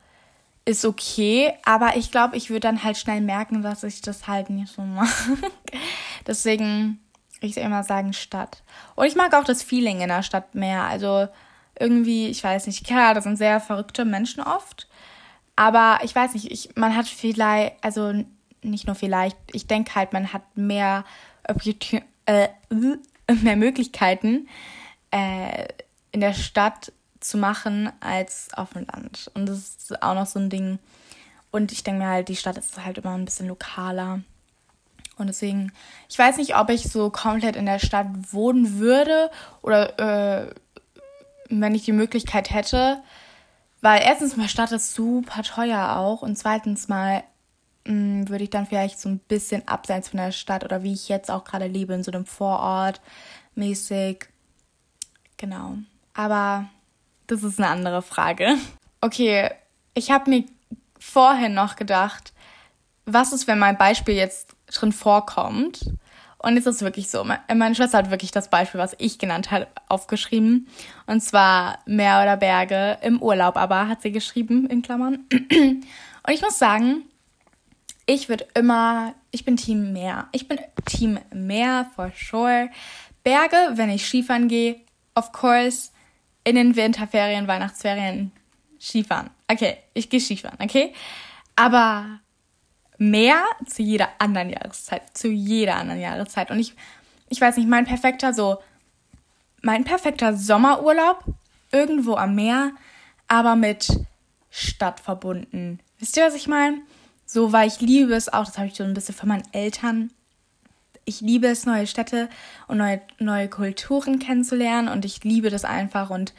ist 0.65 0.85
okay. 0.85 1.53
Aber 1.65 1.97
ich 1.97 2.11
glaube, 2.11 2.37
ich 2.37 2.51
würde 2.51 2.61
dann 2.61 2.85
halt 2.85 2.97
schnell 2.97 3.21
merken, 3.21 3.63
dass 3.63 3.83
ich 3.83 4.03
das 4.03 4.29
halt 4.29 4.51
nicht 4.51 4.73
so 4.73 4.83
mache. 4.83 5.39
Deswegen, 6.27 7.01
ich 7.41 7.57
immer 7.57 7.83
sagen 7.83 8.13
Stadt. 8.13 8.63
Und 8.95 9.07
ich 9.07 9.17
mag 9.17 9.35
auch 9.35 9.45
das 9.45 9.63
Feeling 9.63 10.01
in 10.01 10.09
der 10.09 10.23
Stadt 10.23 10.55
mehr. 10.55 10.85
Also 10.85 11.29
irgendwie, 11.81 12.29
ich 12.29 12.45
weiß 12.45 12.67
nicht, 12.67 12.87
klar, 12.87 13.15
das 13.15 13.25
sind 13.25 13.37
sehr 13.37 13.61
verrückte 13.61 14.05
Menschen 14.05 14.43
oft. 14.43 14.89
Aber 15.57 15.99
ich 16.03 16.15
weiß 16.15 16.35
nicht, 16.35 16.51
ich, 16.51 16.77
man 16.77 16.97
hat 16.97 17.07
vielleicht, 17.07 17.75
also 17.83 18.13
nicht 18.63 18.87
nur 18.87 18.95
vielleicht, 18.95 19.37
ich 19.53 19.67
denke 19.67 19.95
halt, 19.95 20.13
man 20.13 20.33
hat 20.33 20.43
mehr, 20.57 21.05
äh, 22.27 22.49
mehr 23.43 23.57
Möglichkeiten 23.57 24.49
äh, 25.11 25.67
in 26.13 26.21
der 26.21 26.35
Stadt 26.35 26.93
zu 27.21 27.39
machen 27.39 27.93
als 28.01 28.49
auf 28.55 28.73
dem 28.73 28.87
Land. 28.87 29.31
Und 29.35 29.47
das 29.47 29.59
ist 29.59 30.03
auch 30.03 30.15
noch 30.15 30.27
so 30.27 30.39
ein 30.39 30.51
Ding. 30.51 30.79
Und 31.51 31.73
ich 31.73 31.83
denke 31.83 32.03
mir 32.03 32.09
halt, 32.09 32.29
die 32.29 32.37
Stadt 32.37 32.57
ist 32.57 32.83
halt 32.83 32.99
immer 32.99 33.15
ein 33.15 33.25
bisschen 33.25 33.49
lokaler. 33.49 34.21
Und 35.17 35.27
deswegen, 35.27 35.73
ich 36.09 36.19
weiß 36.19 36.39
nicht, 36.39 36.57
ob 36.57 36.71
ich 36.71 36.85
so 36.85 37.11
komplett 37.11 37.57
in 37.57 37.67
der 37.67 37.79
Stadt 37.79 38.07
wohnen 38.33 38.79
würde 38.79 39.31
oder 39.61 40.47
äh, 40.49 40.55
wenn 41.51 41.75
ich 41.75 41.85
die 41.85 41.93
Möglichkeit 41.93 42.51
hätte. 42.51 43.03
Weil 43.81 44.03
erstens 44.05 44.37
mal 44.37 44.49
Stadt 44.49 44.73
ist 44.73 44.95
super 44.95 45.43
teuer 45.43 45.97
auch 45.97 46.23
und 46.23 46.37
zweitens 46.37 46.89
mal 46.89 47.25
mh, 47.87 47.95
mm, 47.95 48.29
würde 48.29 48.45
ich 48.45 48.51
dann 48.51 48.67
vielleicht 48.67 49.01
so 49.01 49.09
ein 49.09 49.19
bisschen 49.19 49.67
abseits 49.67 50.11
von 50.11 50.19
der 50.19 50.33
Stadt 50.33 50.65
oder 50.65 50.83
wie 50.83 50.93
ich 50.93 51.09
jetzt 51.09 51.31
auch 51.31 51.45
gerade 51.45 51.67
lebe, 51.67 51.95
in 51.95 52.03
so 52.03 52.13
einem 52.13 52.27
Vorort 52.27 53.01
mäßig. 53.55 54.29
Genau. 55.37 55.79
Aber 56.15 56.67
das 57.27 57.43
ist 57.43 57.59
eine 57.59 57.69
andere 57.69 58.03
Frage. 58.03 58.57
Okay, 59.01 59.51
ich 59.95 60.11
habe 60.11 60.29
mir 60.29 60.45
vorhin 60.99 61.55
noch 61.55 61.77
gedacht, 61.77 62.33
was 63.07 63.33
ist, 63.33 63.47
wenn 63.47 63.59
mein 63.59 63.79
Beispiel 63.79 64.15
jetzt 64.15 64.55
drin 64.67 64.93
vorkommt? 64.93 65.95
Und 66.43 66.57
jetzt 66.57 66.67
ist 66.67 66.77
es 66.77 66.83
wirklich 66.83 67.11
so. 67.11 67.23
Meine 67.25 67.75
Schwester 67.75 67.99
hat 67.99 68.11
wirklich 68.11 68.31
das 68.31 68.49
Beispiel, 68.49 68.81
was 68.81 68.97
ich 68.99 69.19
genannt 69.19 69.51
habe, 69.51 69.67
aufgeschrieben. 69.89 70.69
Und 71.07 71.21
zwar 71.21 71.81
Meer 71.85 72.23
oder 72.23 72.39
Berge 72.39 72.99
im 73.03 73.21
Urlaub, 73.21 73.57
aber 73.57 73.89
hat 73.89 74.01
sie 74.01 74.11
geschrieben 74.11 74.67
in 74.67 74.81
Klammern. 74.81 75.27
Und 75.31 76.33
ich 76.33 76.41
muss 76.41 76.59
sagen, 76.59 77.03
ich 78.07 78.29
würde 78.29 78.47
immer, 78.55 79.15
ich 79.31 79.45
bin 79.45 79.57
Team 79.57 79.93
Meer. 79.93 80.29
Ich 80.33 80.49
bin 80.49 80.59
Team 80.87 81.19
Meer, 81.33 81.91
for 81.95 82.11
sure. 82.17 82.71
Berge, 83.23 83.73
wenn 83.75 83.91
ich 83.91 84.07
Skifahren 84.07 84.49
gehe, 84.49 84.77
of 85.15 85.33
course. 85.33 85.91
In 86.43 86.57
den 86.57 86.75
Winterferien, 86.75 87.49
Weihnachtsferien 87.49 88.33
Skifahren. 88.81 89.29
Okay, 89.47 89.77
ich 89.93 90.09
gehe 90.09 90.21
Skifahren, 90.21 90.59
okay? 90.59 90.95
Aber 91.55 92.21
mehr 93.01 93.43
zu 93.67 93.83
jeder 93.83 94.11
anderen 94.19 94.51
Jahreszeit. 94.51 95.03
Zu 95.17 95.29
jeder 95.29 95.77
anderen 95.77 96.01
Jahreszeit. 96.01 96.51
Und 96.51 96.59
ich, 96.59 96.77
ich 97.31 97.41
weiß 97.41 97.57
nicht, 97.57 97.69
mein 97.69 97.87
perfekter, 97.87 98.35
so, 98.35 98.59
mein 99.63 99.85
perfekter 99.85 100.37
Sommerurlaub 100.37 101.25
irgendwo 101.73 102.17
am 102.17 102.35
Meer, 102.35 102.73
aber 103.27 103.57
mit 103.57 103.89
Stadt 104.51 105.01
verbunden. 105.01 105.81
Wisst 105.99 106.17
ihr, 106.19 106.27
was 106.27 106.35
ich 106.35 106.47
meine? 106.47 106.83
So, 107.25 107.53
weil 107.53 107.69
ich 107.69 107.81
liebe 107.81 108.13
es 108.13 108.31
auch, 108.31 108.45
das 108.45 108.59
habe 108.59 108.69
ich 108.69 108.75
so 108.75 108.85
ein 108.85 108.93
bisschen 108.93 109.15
von 109.15 109.31
meinen 109.31 109.49
Eltern. 109.53 110.11
Ich 111.07 111.23
liebe 111.23 111.47
es, 111.47 111.65
neue 111.65 111.87
Städte 111.87 112.29
und 112.69 112.77
neue, 112.79 113.01
neue 113.19 113.49
Kulturen 113.49 114.19
kennenzulernen 114.19 114.89
und 114.89 115.07
ich 115.07 115.25
liebe 115.25 115.49
das 115.49 115.65
einfach. 115.65 116.11
Und 116.11 116.35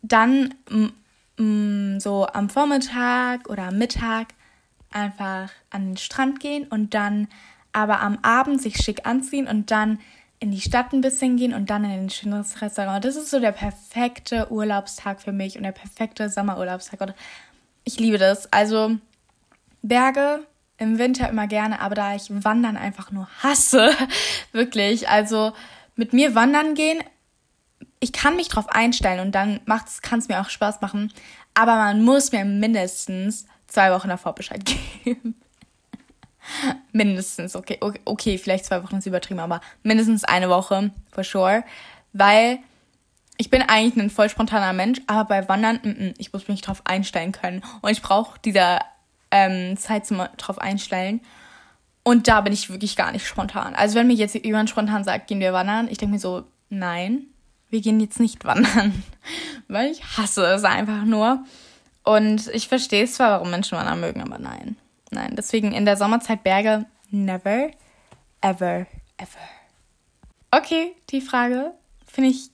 dann 0.00 0.54
so 2.00 2.26
am 2.32 2.48
Vormittag 2.48 3.48
oder 3.50 3.64
am 3.64 3.78
Mittag 3.78 4.28
einfach 4.90 5.50
an 5.70 5.86
den 5.86 5.96
Strand 5.96 6.40
gehen 6.40 6.66
und 6.68 6.94
dann 6.94 7.28
aber 7.72 8.00
am 8.00 8.18
Abend 8.22 8.62
sich 8.62 8.76
schick 8.76 9.06
anziehen 9.06 9.46
und 9.46 9.70
dann 9.70 9.98
in 10.40 10.50
die 10.50 10.60
Stadt 10.60 10.92
ein 10.92 11.00
bisschen 11.00 11.36
gehen 11.36 11.52
und 11.52 11.68
dann 11.70 11.84
in 11.84 11.90
ein 11.90 12.10
schönes 12.10 12.62
Restaurant. 12.62 13.04
Das 13.04 13.16
ist 13.16 13.30
so 13.30 13.40
der 13.40 13.52
perfekte 13.52 14.50
Urlaubstag 14.52 15.20
für 15.20 15.32
mich 15.32 15.56
und 15.56 15.64
der 15.64 15.72
perfekte 15.72 16.28
Sommerurlaubstag. 16.30 17.00
Und 17.00 17.14
ich 17.84 17.98
liebe 17.98 18.18
das. 18.18 18.52
Also 18.52 18.96
Berge 19.82 20.46
im 20.78 20.98
Winter 20.98 21.28
immer 21.28 21.48
gerne, 21.48 21.80
aber 21.80 21.94
da 21.96 22.14
ich 22.14 22.30
Wandern 22.30 22.76
einfach 22.76 23.10
nur 23.10 23.28
hasse, 23.42 23.90
wirklich, 24.52 25.08
also 25.08 25.52
mit 25.96 26.12
mir 26.12 26.34
wandern 26.36 26.74
gehen, 26.74 27.02
ich 28.00 28.12
kann 28.12 28.36
mich 28.36 28.48
drauf 28.48 28.68
einstellen 28.68 29.20
und 29.20 29.34
dann 29.34 29.60
kann 30.02 30.20
es 30.20 30.28
mir 30.28 30.40
auch 30.40 30.50
Spaß 30.50 30.80
machen, 30.80 31.12
aber 31.54 31.74
man 31.74 32.02
muss 32.04 32.30
mir 32.30 32.44
mindestens 32.44 33.46
zwei 33.68 33.92
Wochen 33.92 34.08
davor 34.08 34.34
Bescheid 34.34 34.62
geben. 35.04 35.36
mindestens, 36.92 37.54
okay, 37.54 37.78
okay, 38.04 38.38
vielleicht 38.38 38.64
zwei 38.64 38.82
Wochen 38.82 38.96
ist 38.96 39.06
übertrieben, 39.06 39.40
aber 39.40 39.60
mindestens 39.82 40.24
eine 40.24 40.48
Woche, 40.48 40.90
for 41.12 41.22
sure, 41.22 41.62
weil 42.12 42.58
ich 43.36 43.50
bin 43.50 43.62
eigentlich 43.62 44.02
ein 44.02 44.10
voll 44.10 44.28
spontaner 44.28 44.72
Mensch, 44.72 45.00
aber 45.06 45.24
bei 45.24 45.48
Wandern, 45.48 45.78
m 45.84 45.92
-m, 45.92 46.14
ich 46.18 46.32
muss 46.32 46.48
mich 46.48 46.60
drauf 46.60 46.82
einstellen 46.84 47.32
können 47.32 47.62
und 47.82 47.90
ich 47.90 48.02
brauche 48.02 48.38
diese 48.44 48.80
ähm, 49.30 49.76
Zeit 49.76 50.06
zum 50.06 50.22
drauf 50.36 50.58
einstellen. 50.58 51.20
Und 52.02 52.26
da 52.26 52.40
bin 52.40 52.52
ich 52.52 52.70
wirklich 52.70 52.96
gar 52.96 53.12
nicht 53.12 53.26
spontan. 53.26 53.74
Also 53.74 53.94
wenn 53.94 54.06
mir 54.06 54.14
jetzt 54.14 54.34
jemand 54.34 54.70
spontan 54.70 55.04
sagt, 55.04 55.28
gehen 55.28 55.40
wir 55.40 55.52
wandern, 55.52 55.88
ich 55.90 55.98
denke 55.98 56.14
mir 56.14 56.18
so, 56.18 56.44
nein, 56.70 57.26
wir 57.68 57.80
gehen 57.80 58.00
jetzt 58.00 58.18
nicht 58.18 58.44
wandern. 58.44 59.04
Weil 59.68 59.92
ich 59.92 60.02
hasse 60.16 60.44
es 60.46 60.64
einfach 60.64 61.04
nur. 61.04 61.44
Und 62.08 62.48
ich 62.54 62.68
verstehe 62.68 63.06
zwar, 63.06 63.32
warum 63.32 63.50
Menschen 63.50 63.76
wandern 63.76 64.00
mögen, 64.00 64.22
aber 64.22 64.38
nein. 64.38 64.78
Nein, 65.10 65.34
deswegen 65.36 65.72
in 65.72 65.84
der 65.84 65.98
Sommerzeit 65.98 66.42
Berge, 66.42 66.86
never, 67.10 67.70
ever, 68.40 68.86
ever. 69.18 69.48
Okay, 70.50 70.96
die 71.10 71.20
Frage 71.20 71.74
finde 72.06 72.30
ich. 72.30 72.48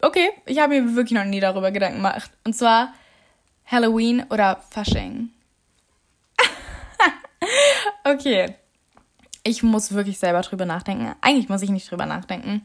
Okay, 0.00 0.30
ich 0.46 0.58
habe 0.58 0.80
mir 0.80 0.96
wirklich 0.96 1.18
noch 1.18 1.26
nie 1.26 1.40
darüber 1.40 1.70
Gedanken 1.70 1.98
gemacht. 1.98 2.30
Und 2.44 2.56
zwar, 2.56 2.94
Halloween 3.66 4.24
oder 4.30 4.62
Fasching? 4.70 5.28
okay. 8.04 8.54
Ich 9.44 9.62
muss 9.62 9.92
wirklich 9.92 10.18
selber 10.18 10.40
drüber 10.40 10.64
nachdenken. 10.64 11.14
Eigentlich 11.20 11.50
muss 11.50 11.60
ich 11.60 11.68
nicht 11.68 11.90
drüber 11.90 12.06
nachdenken. 12.06 12.64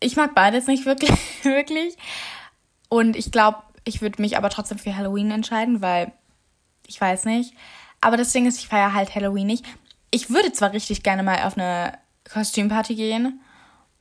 Ich 0.00 0.16
mag 0.16 0.34
beides 0.34 0.66
nicht 0.66 0.86
wirklich, 0.86 1.12
wirklich. 1.44 1.96
Und 2.88 3.14
ich 3.16 3.30
glaube, 3.30 3.58
ich 3.86 4.02
würde 4.02 4.20
mich 4.20 4.36
aber 4.36 4.50
trotzdem 4.50 4.78
für 4.78 4.94
Halloween 4.94 5.30
entscheiden, 5.30 5.80
weil 5.80 6.12
ich 6.86 7.00
weiß 7.00 7.24
nicht. 7.24 7.54
Aber 8.00 8.16
das 8.16 8.32
Ding 8.32 8.46
ist, 8.46 8.58
ich 8.58 8.68
feiere 8.68 8.92
halt 8.92 9.14
Halloween 9.14 9.46
nicht. 9.46 9.64
Ich 10.10 10.28
würde 10.28 10.52
zwar 10.52 10.72
richtig 10.72 11.02
gerne 11.02 11.22
mal 11.22 11.44
auf 11.44 11.56
eine 11.56 11.96
Kostümparty 12.30 12.96
gehen, 12.96 13.40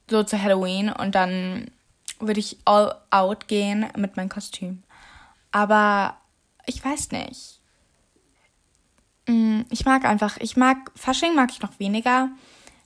so 0.09 0.23
zu 0.23 0.41
Halloween, 0.41 0.89
und 0.89 1.15
dann 1.15 1.71
würde 2.19 2.39
ich 2.39 2.57
all 2.65 2.95
out 3.11 3.47
gehen 3.47 3.85
mit 3.95 4.17
meinem 4.17 4.29
Kostüm. 4.29 4.83
Aber 5.51 6.17
ich 6.65 6.83
weiß 6.83 7.11
nicht. 7.11 7.59
Mm, 9.27 9.61
ich 9.69 9.85
mag 9.85 10.05
einfach, 10.05 10.37
ich 10.37 10.57
mag, 10.57 10.91
Fasching 10.95 11.35
mag 11.35 11.51
ich 11.51 11.61
noch 11.61 11.79
weniger, 11.79 12.29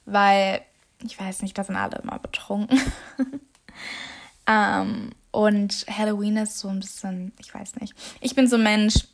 weil, 0.06 0.62
ich 1.03 1.18
weiß 1.18 1.41
nicht, 1.44 1.58
da 1.58 1.63
sind 1.63 1.77
alle 1.77 1.98
immer 1.98 2.20
betrunken. 2.20 2.79
ähm, 4.48 5.12
und 5.31 5.86
Halloween 5.89 6.38
ist 6.38 6.59
so 6.59 6.67
ein 6.69 6.79
bisschen, 6.79 7.33
ich 7.39 7.53
weiß 7.53 7.75
nicht. 7.77 7.93
Ich 8.21 8.36
bin 8.36 8.48
so 8.48 8.55
ein 8.55 8.63
Mensch, 8.63 9.07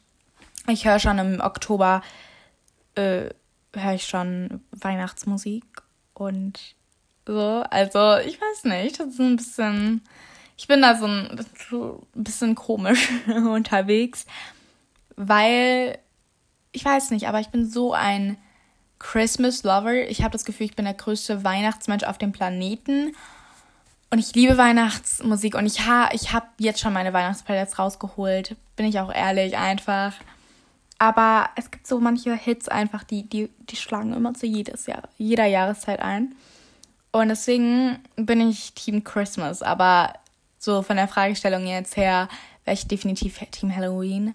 ich 0.67 0.85
höre 0.85 0.99
schon 0.99 1.19
im 1.19 1.41
Oktober, 1.41 2.01
äh, 2.95 3.29
höre 3.73 3.93
ich 3.93 4.05
schon 4.05 4.61
Weihnachtsmusik 4.71 5.65
und 6.13 6.75
so. 7.27 7.63
Also, 7.69 8.17
ich 8.17 8.39
weiß 8.39 8.63
nicht, 8.65 8.99
das 8.99 9.07
ist 9.07 9.19
ein 9.19 9.35
bisschen 9.35 10.01
ich 10.57 10.67
bin 10.67 10.81
da 10.81 10.95
so 10.95 11.05
ein, 11.05 11.45
so 11.69 12.07
ein 12.15 12.23
bisschen 12.23 12.55
komisch 12.55 13.09
unterwegs, 13.27 14.25
weil 15.15 15.97
ich 16.71 16.83
weiß 16.83 17.11
nicht, 17.11 17.27
aber 17.27 17.39
ich 17.39 17.49
bin 17.49 17.69
so 17.69 17.93
ein 17.93 18.37
Christmas 18.99 19.63
Lover. 19.63 19.93
Ich 20.09 20.21
habe 20.23 20.31
das 20.31 20.45
Gefühl, 20.45 20.67
ich 20.67 20.75
bin 20.75 20.85
der 20.85 20.93
größte 20.93 21.43
Weihnachtsmensch 21.43 22.03
auf 22.03 22.17
dem 22.17 22.31
Planeten. 22.31 23.15
Und 24.15 24.19
ich 24.19 24.33
liebe 24.33 24.57
Weihnachtsmusik 24.57 25.55
und 25.55 25.65
ich, 25.65 25.85
ha, 25.85 26.07
ich 26.13 26.31
habe 26.31 26.45
jetzt 26.57 26.79
schon 26.79 26.93
meine 26.93 27.11
Weihnachtsplaylists 27.11 27.77
rausgeholt. 27.77 28.55
Bin 28.77 28.85
ich 28.85 28.97
auch 29.01 29.13
ehrlich, 29.13 29.57
einfach. 29.57 30.13
Aber 30.97 31.49
es 31.57 31.69
gibt 31.69 31.85
so 31.85 31.99
manche 31.99 32.33
Hits 32.33 32.69
einfach, 32.69 33.03
die, 33.03 33.27
die, 33.27 33.49
die 33.69 33.75
schlagen 33.75 34.13
immer 34.13 34.33
zu 34.33 34.45
jedes 34.45 34.85
Jahr, 34.85 35.09
jeder 35.17 35.47
Jahreszeit 35.47 35.99
ein. 35.99 36.33
Und 37.11 37.27
deswegen 37.27 37.99
bin 38.15 38.39
ich 38.39 38.71
Team 38.71 39.03
Christmas. 39.03 39.61
Aber 39.61 40.13
so 40.59 40.81
von 40.81 40.95
der 40.95 41.09
Fragestellung 41.09 41.67
jetzt 41.67 41.97
her 41.97 42.29
wäre 42.63 42.75
ich 42.75 42.87
definitiv 42.87 43.37
Team 43.51 43.75
Halloween. 43.75 44.33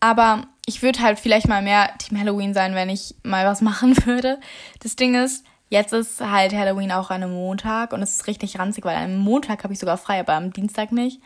Aber 0.00 0.48
ich 0.66 0.82
würde 0.82 1.02
halt 1.02 1.20
vielleicht 1.20 1.46
mal 1.46 1.62
mehr 1.62 1.96
Team 1.98 2.18
Halloween 2.18 2.52
sein, 2.52 2.74
wenn 2.74 2.88
ich 2.88 3.14
mal 3.22 3.46
was 3.46 3.60
machen 3.60 3.96
würde. 4.06 4.40
Das 4.80 4.96
Ding 4.96 5.14
ist, 5.14 5.44
jetzt 5.68 5.92
ist 5.92 6.20
halt 6.20 6.52
Halloween 6.54 6.92
auch 6.92 7.10
an 7.10 7.22
einem 7.22 7.32
Montag 7.32 7.92
und 7.92 8.02
es 8.02 8.14
ist 8.14 8.26
richtig 8.26 8.58
ranzig, 8.58 8.84
weil 8.84 8.96
am 8.96 9.18
Montag 9.18 9.64
habe 9.64 9.72
ich 9.72 9.78
sogar 9.78 9.98
frei, 9.98 10.20
aber 10.20 10.34
am 10.34 10.52
Dienstag 10.52 10.92
nicht. 10.92 11.20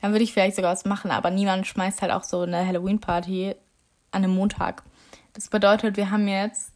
Dann 0.00 0.12
würde 0.12 0.24
ich 0.24 0.32
vielleicht 0.32 0.56
sogar 0.56 0.72
was 0.72 0.84
machen, 0.84 1.10
aber 1.10 1.30
niemand 1.30 1.66
schmeißt 1.66 2.00
halt 2.02 2.12
auch 2.12 2.24
so 2.24 2.40
eine 2.40 2.66
Halloween-Party 2.66 3.54
an 4.12 4.24
einem 4.24 4.34
Montag. 4.34 4.82
Das 5.34 5.48
bedeutet, 5.48 5.96
wir 5.96 6.10
haben 6.10 6.26
jetzt, 6.26 6.72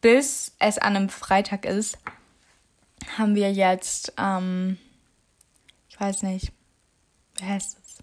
bis 0.00 0.54
es 0.58 0.78
an 0.78 0.96
einem 0.96 1.08
Freitag 1.08 1.64
ist, 1.64 1.98
haben 3.18 3.34
wir 3.34 3.52
jetzt 3.52 4.12
ähm, 4.18 4.78
ich 5.92 6.00
weiß 6.00 6.22
nicht, 6.22 6.52
wie 7.38 7.44
heißt 7.44 7.76
es? 7.78 7.98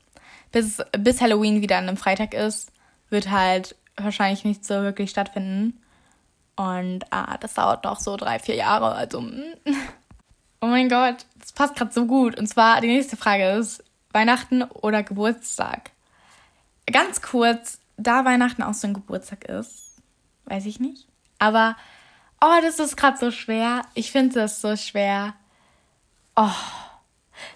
Bis, 0.51 0.77
bis 0.97 1.21
Halloween 1.21 1.61
wieder 1.61 1.77
an 1.77 1.87
einem 1.87 1.97
Freitag 1.97 2.35
ist, 2.35 2.71
wird 3.09 3.31
halt 3.31 3.75
wahrscheinlich 3.97 4.45
nicht 4.45 4.63
so 4.63 4.75
wirklich 4.83 5.09
stattfinden. 5.09 5.81
Und 6.59 7.05
ah, 7.09 7.37
das 7.37 7.53
dauert 7.53 7.85
noch 7.85 8.01
so 8.01 8.17
drei, 8.17 8.37
vier 8.37 8.55
Jahre. 8.55 8.91
Also, 8.91 9.21
mm. 9.21 9.55
oh 10.59 10.65
mein 10.65 10.89
Gott, 10.89 11.25
das 11.39 11.53
passt 11.53 11.77
gerade 11.77 11.93
so 11.93 12.05
gut. 12.05 12.37
Und 12.37 12.47
zwar 12.47 12.81
die 12.81 12.89
nächste 12.89 13.15
Frage 13.15 13.51
ist: 13.51 13.81
Weihnachten 14.11 14.63
oder 14.63 15.01
Geburtstag? 15.01 15.91
Ganz 16.85 17.21
kurz, 17.21 17.79
da 17.95 18.25
Weihnachten 18.25 18.61
auch 18.61 18.73
so 18.73 18.87
ein 18.87 18.93
Geburtstag 18.93 19.45
ist, 19.45 20.01
weiß 20.47 20.65
ich 20.65 20.81
nicht. 20.81 21.07
Aber, 21.37 21.77
oh, 22.41 22.59
das 22.61 22.79
ist 22.79 22.97
gerade 22.97 23.17
so 23.17 23.31
schwer. 23.31 23.83
Ich 23.93 24.11
finde 24.11 24.41
das 24.41 24.59
so 24.59 24.75
schwer. 24.75 25.35
Oh. 26.35 26.49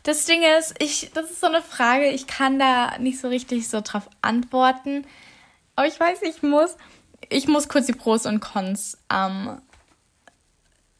Das 0.04 0.24
Ding 0.24 0.44
ist, 0.58 0.82
ich, 0.82 1.12
das 1.14 1.30
ist 1.30 1.42
so 1.42 1.48
eine 1.48 1.62
Frage, 1.62 2.08
ich 2.08 2.26
kann 2.26 2.58
da 2.58 2.98
nicht 3.00 3.20
so 3.20 3.28
richtig 3.28 3.68
so 3.68 3.82
drauf 3.82 4.10
antworten. 4.22 5.06
Aber 5.76 5.88
ich 5.88 6.00
weiß, 6.00 6.22
ich 6.22 6.42
muss, 6.42 6.78
ich 7.30 7.48
muss 7.48 7.68
kurz 7.68 7.86
die 7.86 7.94
Pros 7.94 8.26
und 8.26 8.40
Cons 8.40 8.98
ähm, 9.12 9.62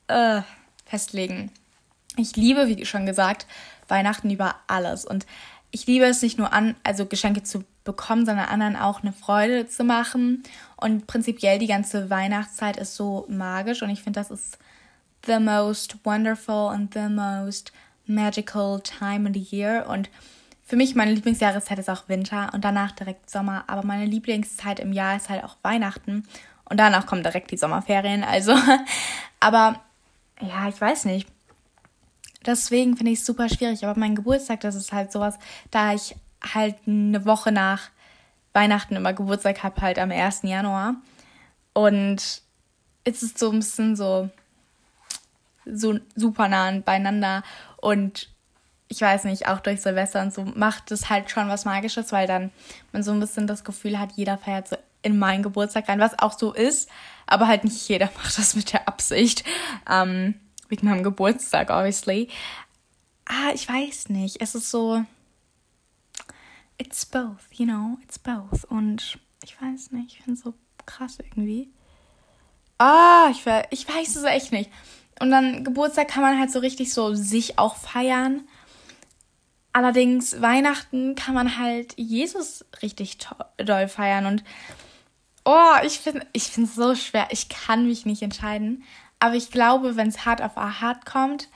äh, 0.08 0.42
festlegen. 0.86 1.52
Ich 2.18 2.36
liebe, 2.36 2.68
wie 2.68 2.86
schon 2.86 3.06
gesagt, 3.06 3.48
Weihnachten 3.88 4.30
über 4.30 4.56
alles. 4.68 5.06
Und 5.06 5.26
ich 5.72 5.88
liebe 5.88 6.06
es 6.06 6.22
nicht 6.22 6.38
nur 6.38 6.54
an, 6.54 6.76
also 6.84 7.06
Geschenke 7.06 7.44
zu 7.44 7.64
bekommen, 7.84 8.26
sondern 8.26 8.48
anderen 8.48 8.76
auch 8.76 9.02
eine 9.02 9.12
Freude 9.12 9.68
zu 9.68 9.84
machen. 9.84 10.44
Und 10.78 11.08
prinzipiell 11.08 11.60
die 11.60 11.68
ganze 11.68 12.10
Weihnachtszeit 12.10 12.78
ist 12.78 12.96
so 12.96 13.26
magisch 13.28 13.82
und 13.82 13.90
ich 13.90 14.04
finde, 14.04 14.20
das 14.20 14.32
ist 14.32 14.58
the 15.26 15.40
most 15.40 15.98
wonderful 16.04 16.70
and 16.70 16.94
the 16.94 17.10
most 17.10 17.72
magical 18.06 18.80
time 18.82 19.28
in 19.28 19.34
the 19.34 19.40
year. 19.40 19.88
Und 19.88 20.10
für 20.66 20.76
mich, 20.76 20.96
meine 20.96 21.12
Lieblingsjahreszeit 21.12 21.80
ist 21.80 21.90
auch 21.90 22.08
Winter 22.08 22.52
und 22.54 22.64
danach 22.64 22.92
direkt 22.92 23.30
Sommer. 23.30 23.66
Aber 23.68 23.84
meine 23.84 24.06
Lieblingszeit 24.06 24.80
im 24.80 24.94
Jahr 24.94 25.16
ist 25.16 25.30
halt 25.30 25.44
auch 25.44 25.58
Weihnachten. 25.62 26.26
Und 26.66 26.78
danach 26.78 27.06
kommen 27.06 27.24
direkt 27.24 27.52
die 27.52 27.58
Sommerferien. 27.58 28.24
Also, 28.24 28.56
aber 29.40 29.82
ja, 30.40 30.68
ich 30.70 30.80
weiß 30.80 31.06
nicht. 31.06 31.28
Deswegen 32.46 32.98
finde 32.98 33.12
ich 33.12 33.20
es 33.20 33.26
super 33.26 33.50
schwierig. 33.50 33.86
Aber 33.86 34.00
mein 34.00 34.16
Geburtstag, 34.16 34.62
das 34.62 34.76
ist 34.76 34.94
halt 34.94 35.12
sowas, 35.12 35.38
da 35.72 35.94
ich 35.94 36.16
halt 36.54 36.76
eine 36.88 37.26
Woche 37.26 37.52
nach 37.52 37.90
Weihnachten 38.54 38.96
immer 38.96 39.14
Geburtstag 39.14 39.64
habe, 39.64 39.82
halt 39.82 40.00
am 40.00 40.12
1. 40.12 40.44
Januar. 40.44 40.96
Und 41.74 42.42
es 43.04 43.24
ist 43.24 43.38
so 43.38 43.52
ein 43.52 43.60
bisschen 43.60 43.96
so, 43.96 44.30
so 45.66 46.00
super 46.16 46.48
nah 46.48 46.72
beieinander. 46.80 47.44
Und 47.78 48.33
ich 48.94 49.02
weiß 49.02 49.24
nicht, 49.24 49.48
auch 49.48 49.60
durch 49.60 49.82
Silvester 49.82 50.22
und 50.22 50.32
so 50.32 50.44
macht 50.44 50.92
es 50.92 51.10
halt 51.10 51.32
schon 51.32 51.50
was 51.50 51.66
Magisches, 51.66 52.12
weil 52.12 52.28
dann 52.28 52.52
man 52.92 53.02
so 53.02 53.12
ein 53.12 53.20
bisschen 53.20 53.48
das 53.48 53.64
Gefühl 53.64 54.00
hat, 54.00 54.12
jeder 54.14 54.38
feiert 54.38 54.68
so 54.68 54.78
in 55.02 55.18
meinen 55.18 55.42
Geburtstag 55.42 55.90
rein, 55.90 56.00
was 56.00 56.18
auch 56.20 56.38
so 56.38 56.54
ist, 56.54 56.90
aber 57.26 57.48
halt 57.48 57.64
nicht 57.64 57.90
jeder 57.90 58.12
macht 58.18 58.38
das 58.38 58.56
mit 58.56 58.72
der 58.72 58.88
Absicht. 58.88 59.44
Ähm, 59.90 60.36
wegen 60.70 60.88
meinem 60.88 61.04
Geburtstag, 61.04 61.72
obviously. 61.72 62.30
Ah, 63.26 63.52
ich 63.54 63.68
weiß 63.68 64.10
nicht. 64.10 64.40
Es 64.42 64.54
ist 64.54 64.70
so. 64.70 65.04
It's 66.78 67.06
both, 67.06 67.42
you 67.52 67.66
know, 67.66 67.98
it's 68.04 68.20
both. 68.20 68.64
Und 68.66 69.18
ich 69.44 69.60
weiß 69.60 69.92
nicht, 69.92 70.14
ich 70.14 70.24
finde 70.24 70.34
es 70.34 70.44
so 70.44 70.54
krass 70.86 71.18
irgendwie. 71.20 71.72
Ah, 72.78 73.30
ich, 73.32 73.44
ich 73.72 73.88
weiß 73.88 74.16
es 74.18 74.24
echt 74.24 74.52
nicht. 74.52 74.70
Und 75.20 75.32
dann 75.32 75.64
Geburtstag 75.64 76.10
kann 76.10 76.22
man 76.22 76.40
halt 76.40 76.52
so 76.52 76.60
richtig 76.60 76.94
so 76.94 77.16
sich 77.16 77.58
auch 77.58 77.76
feiern. 77.76 78.48
Allerdings 79.74 80.42
Weihnachten 80.42 81.16
kann 81.16 81.34
man 81.34 81.58
halt 81.58 81.94
Jesus 81.98 82.66
richtig 82.82 83.18
doll 83.58 83.88
feiern. 83.88 84.28
Und 84.28 84.44
Oh, 85.46 85.76
ich 85.84 86.00
finde 86.00 86.26
ich 86.32 86.58
es 86.58 86.76
so 86.76 86.96
schwer. 86.96 87.28
Ich 87.32 87.50
kann 87.50 87.88
mich 87.88 88.06
nicht 88.06 88.22
entscheiden. 88.22 88.84
Aber 89.20 89.36
ich 89.36 89.52
glaube, 89.52 89.96
wenn 89.96 90.08
es 90.08 90.26
hart 90.26 90.42
auf 90.42 90.56
hart 90.56 91.06
kommt, 91.06 91.50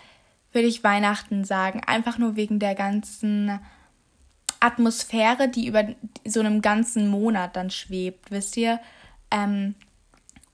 würde 0.52 0.68
ich 0.68 0.84
Weihnachten 0.84 1.46
sagen. 1.46 1.82
Einfach 1.86 2.18
nur 2.18 2.36
wegen 2.36 2.60
der 2.60 2.76
ganzen 2.76 3.60
Atmosphäre, 4.60 5.48
die 5.48 5.68
über 5.68 5.86
so 6.26 6.40
einem 6.40 6.62
ganzen 6.62 7.08
Monat 7.10 7.56
dann 7.56 7.70
schwebt, 7.70 8.32
wisst 8.32 8.58
ihr? 8.58 8.80
Ähm, 9.32 9.76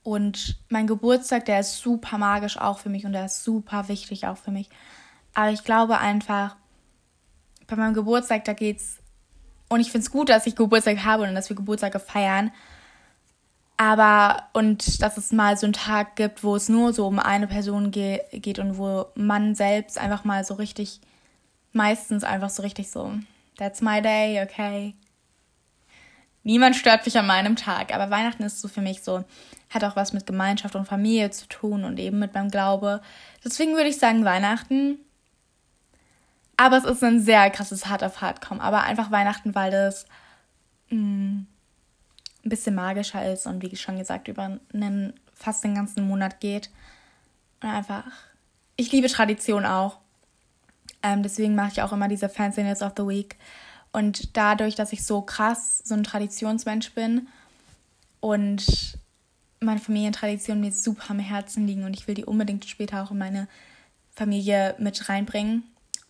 und 0.04 0.58
mein 0.70 0.88
Geburtstag, 0.88 1.46
der 1.46 1.62
ist 1.62 1.78
super 1.78 2.18
magisch 2.18 2.58
auch 2.58 2.80
für 2.80 2.90
mich 2.90 3.06
und 3.06 3.14
der 3.14 3.26
ist 3.26 3.44
super 3.44 3.88
wichtig 3.88 4.28
auch 4.28 4.38
für 4.38 4.52
mich. 4.52 4.70
Aber 5.34 5.52
ich 5.52 5.64
glaube 5.64 6.00
einfach, 6.00 6.56
bei 7.76 7.84
meinem 7.84 7.94
Geburtstag, 7.94 8.46
da 8.46 8.54
geht's. 8.54 8.98
Und 9.70 9.80
ich 9.80 9.92
finde 9.92 10.06
es 10.06 10.12
gut, 10.12 10.30
dass 10.30 10.46
ich 10.46 10.56
Geburtstag 10.56 11.04
habe 11.04 11.24
und 11.24 11.36
dass 11.36 11.50
wir 11.50 11.56
Geburtstage 11.56 12.00
feiern. 12.00 12.52
Aber, 13.78 14.44
und 14.54 15.02
dass 15.02 15.18
es 15.18 15.32
mal 15.32 15.58
so 15.58 15.66
einen 15.66 15.74
Tag 15.74 16.16
gibt, 16.16 16.44
wo 16.44 16.56
es 16.56 16.70
nur 16.70 16.94
so 16.94 17.08
um 17.08 17.20
eine 17.20 17.48
Person 17.48 17.92
ge 17.92 18.22
geht 18.32 18.60
und 18.60 18.78
wo 18.78 19.08
man 19.16 19.56
selbst 19.56 19.98
einfach 19.98 20.24
mal 20.24 20.44
so 20.44 20.54
richtig, 20.54 21.02
meistens 21.72 22.24
einfach 22.24 22.50
so 22.50 22.62
richtig 22.62 22.92
so, 22.92 23.14
that's 23.58 23.82
my 23.82 24.02
day, 24.02 24.44
okay. 24.44 24.94
Niemand 26.44 26.76
stört 26.76 27.06
mich 27.06 27.18
an 27.18 27.26
meinem 27.26 27.56
Tag, 27.56 27.94
aber 27.94 28.10
Weihnachten 28.10 28.44
ist 28.44 28.62
so 28.62 28.68
für 28.68 28.82
mich 28.82 29.02
so, 29.02 29.24
hat 29.70 29.84
auch 29.84 29.96
was 29.96 30.14
mit 30.14 30.28
Gemeinschaft 30.28 30.76
und 30.76 30.88
Familie 30.88 31.32
zu 31.32 31.48
tun 31.48 31.84
und 31.84 32.00
eben 32.00 32.20
mit 32.20 32.34
meinem 32.34 32.52
Glaube. 32.52 33.02
Deswegen 33.44 33.74
würde 33.74 33.90
ich 33.90 33.98
sagen 33.98 34.26
Weihnachten. 34.26 35.00
Aber 36.58 36.78
es 36.78 36.84
ist 36.84 37.04
ein 37.04 37.20
sehr 37.20 37.50
krasses 37.50 37.88
Hard 37.88 38.04
auf 38.04 38.22
Hard 38.22 38.42
kommen. 38.42 38.62
Aber 38.62 38.84
einfach 38.84 39.12
Weihnachten, 39.12 39.56
weil 39.56 39.72
das 39.72 40.06
mh, 40.90 40.98
mm, 40.98 41.48
ein 42.46 42.50
bisschen 42.50 42.76
magischer 42.76 43.32
ist 43.32 43.48
und 43.48 43.62
wie 43.62 43.76
schon 43.76 43.98
gesagt, 43.98 44.28
über 44.28 44.60
einen 44.74 45.14
fast 45.34 45.64
den 45.64 45.76
ganzen 45.76 46.08
Monat 46.08 46.40
geht. 46.40 46.70
Und 47.62 47.70
einfach, 47.70 48.06
ich 48.76 48.92
liebe 48.92 49.08
Tradition 49.08 49.66
auch. 49.66 50.00
Ähm, 51.02 51.24
deswegen 51.24 51.56
mache 51.56 51.72
ich 51.72 51.82
auch 51.82 51.92
immer 51.92 52.08
diese 52.08 52.30
Fanciness 52.30 52.82
of 52.82 52.94
the 52.98 53.08
Week. 53.08 53.38
Und 53.92 54.36
dadurch, 54.36 54.76
dass 54.76 54.94
ich 54.94 55.06
so 55.06 55.22
krass 55.22 55.82
so 55.84 55.94
ein 55.94 56.04
Traditionsmensch 56.04 56.94
bin 56.94 57.28
und 58.20 58.98
meine 59.60 59.80
Familientraditionen 59.80 60.62
mir 60.62 60.72
super 60.72 61.12
am 61.12 61.20
Herzen 61.20 61.68
liegen 61.68 61.84
und 61.84 61.94
ich 61.94 62.08
will 62.08 62.16
die 62.16 62.26
unbedingt 62.26 62.66
später 62.66 63.04
auch 63.04 63.12
in 63.12 63.18
meine 63.18 63.48
Familie 64.12 64.76
mit 64.80 65.10
reinbringen. 65.10 65.64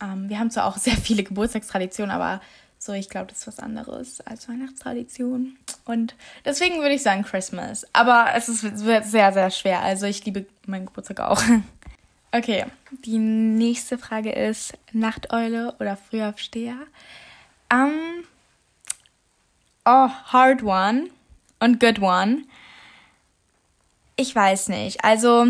Ähm, 0.04 0.30
wir 0.30 0.40
haben 0.40 0.52
zwar 0.52 0.66
auch 0.66 0.78
sehr 0.78 0.98
viele 0.98 1.24
Geburtstagstraditionen, 1.24 2.12
aber 2.12 2.42
so, 2.78 2.92
ich 2.92 3.10
glaube, 3.10 3.28
das 3.28 3.40
ist 3.40 3.48
was 3.48 3.60
anderes 3.60 4.20
als 4.22 4.50
Weihnachtstradition. 4.50 5.56
Und 5.86 6.16
deswegen 6.44 6.80
würde 6.80 6.96
ich 6.96 7.02
sagen 7.02 7.24
Christmas. 7.24 7.88
Aber 7.94 8.28
es 8.36 8.50
ist 8.50 8.62
sehr, 8.78 9.32
sehr 9.32 9.52
schwer. 9.52 9.82
Also 9.82 10.06
ich 10.06 10.26
liebe 10.26 10.46
meinen 10.66 10.86
Geburtstag 10.86 11.22
auch. 11.22 11.42
Okay, 12.36 12.66
die 13.06 13.20
nächste 13.20 14.00
Frage 14.00 14.32
ist 14.32 14.74
Nachteule 14.92 15.76
oder 15.80 15.96
Frühaufsteher? 15.96 16.78
Um, 17.72 18.24
oh, 19.86 20.10
hard 20.10 20.64
one 20.64 21.12
und 21.60 21.80
good 21.80 22.02
one. 22.02 22.46
Ich 24.16 24.36
weiß 24.36 24.70
nicht. 24.70 25.04
Also, 25.04 25.46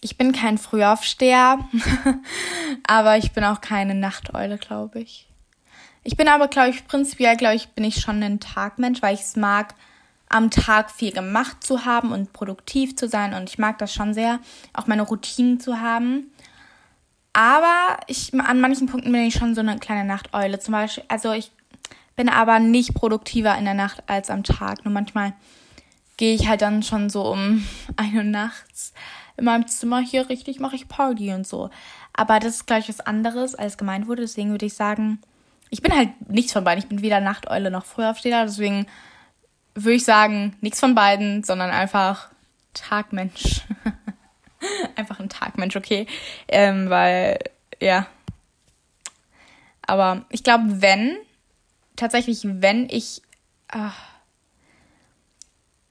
ich 0.00 0.16
bin 0.16 0.32
kein 0.32 0.58
Frühaufsteher, 0.58 1.58
aber 2.86 3.16
ich 3.18 3.32
bin 3.32 3.44
auch 3.44 3.60
keine 3.60 3.94
Nachteule, 3.94 4.58
glaube 4.58 5.00
ich. 5.00 5.28
Ich 6.02 6.16
bin 6.16 6.28
aber, 6.28 6.48
glaube 6.48 6.70
ich, 6.70 6.86
prinzipiell, 6.86 7.36
glaube 7.36 7.56
ich, 7.56 7.68
bin 7.68 7.84
ich 7.84 8.00
schon 8.00 8.22
ein 8.22 8.40
Tagmensch, 8.40 9.02
weil 9.02 9.14
ich 9.14 9.20
es 9.20 9.36
mag, 9.36 9.74
am 10.30 10.50
Tag 10.50 10.90
viel 10.90 11.12
gemacht 11.12 11.62
zu 11.62 11.84
haben 11.84 12.12
und 12.12 12.32
produktiv 12.32 12.96
zu 12.96 13.08
sein. 13.08 13.34
Und 13.34 13.50
ich 13.50 13.58
mag 13.58 13.78
das 13.78 13.92
schon 13.92 14.14
sehr, 14.14 14.38
auch 14.72 14.86
meine 14.86 15.02
Routinen 15.02 15.60
zu 15.60 15.80
haben. 15.80 16.32
Aber 17.32 17.98
ich, 18.06 18.32
an 18.34 18.60
manchen 18.60 18.86
Punkten 18.86 19.12
bin 19.12 19.22
ich 19.22 19.34
schon 19.34 19.54
so 19.54 19.60
eine 19.60 19.78
kleine 19.78 20.04
Nachteule. 20.04 20.58
Zum 20.58 20.72
Beispiel, 20.72 21.04
also 21.08 21.32
ich 21.32 21.50
bin 22.16 22.28
aber 22.28 22.60
nicht 22.60 22.94
produktiver 22.94 23.56
in 23.58 23.64
der 23.64 23.74
Nacht 23.74 24.02
als 24.06 24.30
am 24.30 24.44
Tag. 24.44 24.84
Nur 24.84 24.94
manchmal 24.94 25.34
gehe 26.20 26.34
ich 26.34 26.48
halt 26.48 26.60
dann 26.60 26.82
schon 26.82 27.08
so 27.08 27.22
um 27.22 27.66
ein 27.96 28.14
Uhr 28.14 28.22
nachts 28.22 28.92
in 29.38 29.46
meinem 29.46 29.66
Zimmer 29.66 30.00
hier 30.00 30.28
richtig, 30.28 30.60
mache 30.60 30.76
ich 30.76 30.86
Party 30.86 31.32
und 31.32 31.46
so. 31.46 31.70
Aber 32.12 32.38
das 32.40 32.56
ist 32.56 32.66
gleich 32.66 32.90
was 32.90 33.00
anderes, 33.00 33.54
als 33.54 33.78
gemeint 33.78 34.06
wurde. 34.06 34.20
Deswegen 34.20 34.50
würde 34.50 34.66
ich 34.66 34.74
sagen, 34.74 35.18
ich 35.70 35.80
bin 35.80 35.96
halt 35.96 36.10
nichts 36.28 36.52
von 36.52 36.62
beiden. 36.62 36.82
Ich 36.82 36.90
bin 36.90 37.00
weder 37.00 37.20
Nachteule 37.20 37.70
noch 37.70 37.86
Frühaufsteher. 37.86 38.44
Deswegen 38.44 38.86
würde 39.74 39.94
ich 39.94 40.04
sagen, 40.04 40.54
nichts 40.60 40.78
von 40.78 40.94
beiden, 40.94 41.42
sondern 41.42 41.70
einfach 41.70 42.28
Tagmensch. 42.74 43.62
einfach 44.96 45.20
ein 45.20 45.30
Tagmensch, 45.30 45.76
okay. 45.76 46.06
Ähm, 46.48 46.90
weil, 46.90 47.38
ja. 47.80 48.06
Aber 49.86 50.26
ich 50.28 50.44
glaube, 50.44 50.82
wenn, 50.82 51.16
tatsächlich, 51.96 52.40
wenn 52.44 52.90
ich 52.90 53.22
ach, 53.68 54.09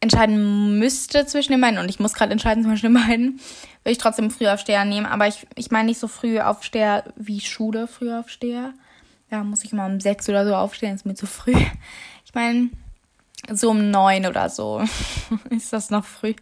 entscheiden 0.02 0.80
müsste 0.80 1.26
zwischen 1.26 1.52
den 1.52 1.62
beiden, 1.62 1.80
und 1.80 1.90
ich 1.90 2.00
muss 2.00 2.14
gerade 2.14 2.32
entscheiden 2.32 2.64
zwischen 2.64 2.94
den 2.94 2.94
beiden, 2.94 3.40
würde 3.84 3.92
ich 3.92 3.98
trotzdem 3.98 4.32
Frühaufsteher 4.32 4.86
nehmen. 4.86 5.06
Aber 5.06 5.28
ich, 5.28 5.46
ich 5.56 5.72
meine 5.72 5.88
nicht 5.88 6.00
so 6.00 6.08
Frühaufsteher 6.08 7.04
wie 7.16 7.42
Schule 7.42 7.88
Frühaufsteher 7.88 8.74
ja, 9.32 9.44
muss 9.44 9.64
ich 9.64 9.74
mal 9.74 9.92
um 9.92 10.00
sechs 10.00 10.28
oder 10.30 10.46
so 10.46 10.56
aufstehen, 10.56 10.96
ist 10.96 11.06
mir 11.06 11.16
zu 11.16 11.28
früh. 11.28 11.56
Ich 12.26 12.34
meine, 12.34 12.70
so 13.52 13.72
um 13.72 13.90
neun 13.92 14.26
oder 14.26 14.50
so. 14.50 14.84
ist 15.50 15.74
das 15.74 15.90
noch 15.90 16.06
früh? 16.06 16.34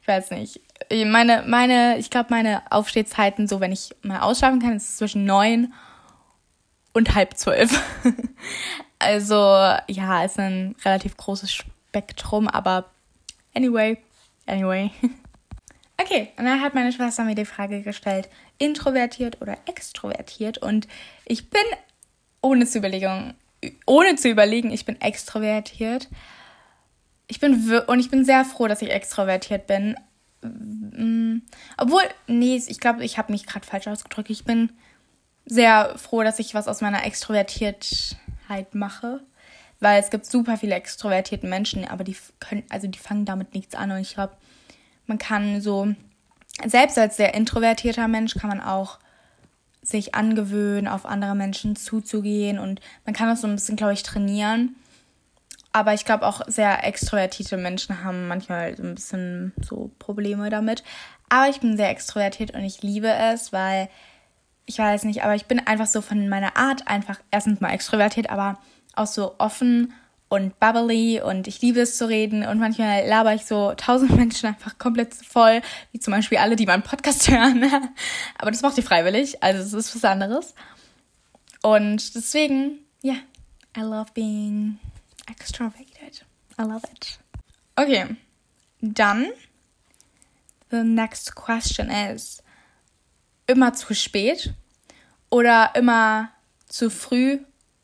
ich 0.00 0.08
weiß 0.08 0.30
nicht. 0.30 0.60
Meine, 1.06 1.44
meine, 1.46 1.98
ich 1.98 2.10
glaube, 2.10 2.28
meine 2.30 2.62
Aufstehzeiten, 2.70 3.46
so 3.46 3.60
wenn 3.60 3.72
ich 3.72 3.90
mal 4.02 4.20
ausschlafen 4.20 4.60
kann, 4.60 4.76
ist 4.76 4.98
zwischen 4.98 5.24
neun 5.24 5.72
und 6.92 7.14
halb 7.14 7.36
zwölf. 7.36 7.82
also, 8.98 9.34
ja, 9.88 10.24
ist 10.24 10.38
ein 10.38 10.74
relativ 10.84 11.16
großes 11.16 11.52
Spektrum, 11.90 12.48
aber 12.48 12.90
anyway, 13.54 13.98
anyway. 14.46 14.90
Okay, 16.02 16.30
und 16.38 16.46
dann 16.46 16.62
hat 16.62 16.72
meine 16.72 16.92
Schwester 16.92 17.24
mir 17.24 17.34
die 17.34 17.44
Frage 17.44 17.82
gestellt, 17.82 18.30
introvertiert 18.56 19.42
oder 19.42 19.58
extrovertiert? 19.66 20.56
Und 20.56 20.88
ich 21.26 21.50
bin, 21.50 21.60
ohne 22.40 22.64
zu 22.66 22.78
überlegen, 22.78 23.34
ohne 23.84 24.16
zu 24.16 24.30
überlegen, 24.30 24.70
ich 24.70 24.86
bin 24.86 24.98
extrovertiert. 24.98 26.08
Ich 27.26 27.38
bin, 27.38 27.70
und 27.86 28.00
ich 28.00 28.10
bin 28.10 28.24
sehr 28.24 28.46
froh, 28.46 28.66
dass 28.66 28.80
ich 28.80 28.90
extrovertiert 28.90 29.66
bin. 29.66 29.94
Mm, 30.40 31.42
obwohl, 31.76 32.02
nee, 32.26 32.62
ich 32.66 32.80
glaube, 32.80 33.04
ich 33.04 33.18
habe 33.18 33.30
mich 33.30 33.44
gerade 33.44 33.66
falsch 33.66 33.86
ausgedrückt. 33.86 34.30
Ich 34.30 34.46
bin 34.46 34.72
sehr 35.44 35.98
froh, 35.98 36.22
dass 36.22 36.38
ich 36.38 36.54
was 36.54 36.66
aus 36.66 36.80
meiner 36.80 37.04
Extrovertiertheit 37.04 38.74
mache. 38.74 39.20
Weil 39.80 40.00
es 40.00 40.10
gibt 40.10 40.26
super 40.26 40.56
viele 40.56 40.74
extrovertierte 40.74 41.46
Menschen, 41.46 41.86
aber 41.88 42.04
die 42.04 42.16
können, 42.38 42.64
also 42.68 42.86
die 42.86 42.98
fangen 42.98 43.24
damit 43.24 43.54
nichts 43.54 43.74
an. 43.74 43.90
Und 43.90 43.98
ich 43.98 44.14
glaube, 44.14 44.34
man 45.06 45.18
kann 45.18 45.60
so, 45.60 45.94
selbst 46.66 46.98
als 46.98 47.16
sehr 47.16 47.34
introvertierter 47.34 48.06
Mensch 48.06 48.34
kann 48.34 48.50
man 48.50 48.60
auch 48.60 48.98
sich 49.82 50.14
angewöhnen, 50.14 50.88
auf 50.88 51.06
andere 51.06 51.34
Menschen 51.34 51.74
zuzugehen 51.74 52.58
und 52.58 52.80
man 53.06 53.14
kann 53.14 53.28
das 53.28 53.40
so 53.40 53.46
ein 53.46 53.54
bisschen, 53.54 53.76
glaube 53.76 53.94
ich, 53.94 54.02
trainieren. 54.02 54.76
Aber 55.72 55.94
ich 55.94 56.04
glaube 56.04 56.26
auch 56.26 56.42
sehr 56.48 56.84
extrovertierte 56.84 57.56
Menschen 57.56 58.04
haben 58.04 58.28
manchmal 58.28 58.76
so 58.76 58.82
ein 58.82 58.94
bisschen 58.94 59.52
so 59.62 59.90
Probleme 59.98 60.50
damit. 60.50 60.82
Aber 61.28 61.48
ich 61.48 61.60
bin 61.60 61.76
sehr 61.76 61.90
extrovertiert 61.90 62.52
und 62.52 62.64
ich 62.64 62.82
liebe 62.82 63.08
es, 63.08 63.52
weil 63.52 63.88
ich 64.66 64.78
weiß 64.78 65.04
nicht, 65.04 65.22
aber 65.22 65.34
ich 65.34 65.46
bin 65.46 65.64
einfach 65.66 65.86
so 65.86 66.00
von 66.00 66.28
meiner 66.28 66.56
Art 66.56 66.88
einfach 66.88 67.20
erstens 67.30 67.60
mal 67.60 67.72
extrovertiert, 67.72 68.30
aber 68.30 68.58
auch 68.94 69.06
so 69.06 69.34
offen 69.38 69.92
und 70.30 70.60
bubbly 70.60 71.20
und 71.20 71.48
ich 71.48 71.60
liebe 71.60 71.80
es 71.80 71.98
zu 71.98 72.08
reden 72.08 72.46
und 72.46 72.58
manchmal 72.58 73.06
laber 73.06 73.34
ich 73.34 73.46
so 73.46 73.74
tausend 73.74 74.10
Menschen 74.16 74.46
einfach 74.46 74.78
komplett 74.78 75.12
voll, 75.14 75.60
wie 75.92 75.98
zum 75.98 76.12
Beispiel 76.12 76.38
alle, 76.38 76.56
die 76.56 76.66
meinen 76.66 76.84
Podcast 76.84 77.28
hören. 77.30 77.68
Aber 78.38 78.50
das 78.50 78.62
macht 78.62 78.76
ihr 78.78 78.84
freiwillig, 78.84 79.42
also 79.42 79.60
es 79.60 79.72
ist 79.72 79.94
was 79.94 80.04
anderes. 80.04 80.54
Und 81.62 82.14
deswegen, 82.14 82.78
ja, 83.02 83.14
yeah, 83.14 83.22
I 83.76 83.80
love 83.80 84.12
being 84.14 84.78
extroverted. 85.28 86.24
I 86.58 86.62
love 86.62 86.86
it. 86.92 87.18
Okay, 87.76 88.16
dann, 88.80 89.26
the 90.70 90.84
next 90.84 91.34
question 91.34 91.90
is, 91.90 92.42
immer 93.46 93.72
zu 93.74 93.94
spät 93.94 94.54
oder 95.28 95.72
immer 95.74 96.30
zu 96.68 96.88
früh, 96.88 97.40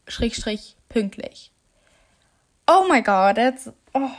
schrägstrich, 0.08 0.76
pünktlich? 0.88 1.52
Oh 2.66 2.86
my 2.90 3.02
god, 3.02 3.36
that's. 3.36 3.70
Oh. 3.92 4.10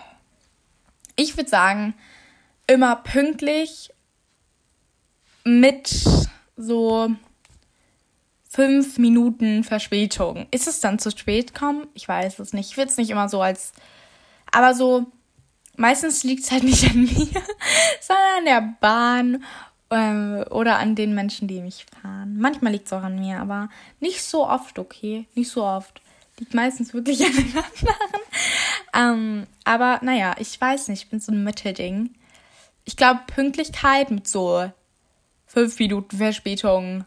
Ich 1.15 1.36
würde 1.36 1.50
sagen, 1.50 1.95
immer 2.67 2.97
pünktlich 2.97 3.91
mit 5.43 5.89
so 6.56 7.10
fünf 8.50 8.97
Minuten 8.97 9.63
Verspätung. 9.63 10.47
Ist 10.52 10.67
es 10.67 10.80
dann 10.80 11.00
zu 11.00 11.12
spät 11.12 11.54
kommen? 11.54 11.88
Ich 11.93 12.08
weiß 12.08 12.39
es 12.39 12.54
nicht. 12.54 12.71
Ich 12.71 12.78
will 12.78 12.86
es 12.86 12.97
nicht 12.97 13.10
immer 13.10 13.30
so 13.30 13.41
als 13.41 13.71
Aber 14.52 14.73
so, 14.73 15.06
meistens 15.76 16.23
liegt 16.23 16.43
es 16.43 16.52
halt 16.52 16.63
nicht 16.63 16.89
an 16.89 17.04
mir, 17.04 17.13
sondern 18.02 18.38
an 18.38 18.45
der 18.45 18.76
Bahn 18.80 19.43
äh, 19.89 20.43
oder 20.50 20.78
an 20.80 20.95
den 20.95 21.13
Menschen, 21.15 21.47
die 21.47 21.62
mich 21.62 21.86
fahren. 22.02 22.38
Manchmal 22.38 22.73
liegt 22.73 22.88
es 22.88 22.93
auch 22.93 23.04
an 23.04 23.19
mir, 23.19 23.39
aber 23.39 23.69
nicht 24.00 24.21
so 24.21 24.47
oft, 24.47 24.80
okay? 24.80 25.28
Nicht 25.36 25.50
so 25.50 25.63
oft. 25.63 26.02
Liegt 26.39 26.54
meistens 26.54 26.93
wirklich 26.93 27.21
an 27.26 27.34
den 27.34 27.47
anderen. 27.47 28.21
ähm, 28.93 29.47
aber 29.63 30.00
naja, 30.04 30.36
ich 30.39 30.60
weiß 30.60 30.89
nicht, 30.89 31.04
ich 31.04 31.10
bin 31.10 31.19
so 31.19 31.32
ein 31.32 31.43
Mittelding. 31.43 32.12
Ich 32.86 32.95
glaube, 32.95 33.21
Pünktlichkeit 33.28 34.12
mit 34.12 34.28
so 34.28 34.71
fünf 35.45 35.80
Minuten 35.80 36.17
Verspätung 36.17 37.06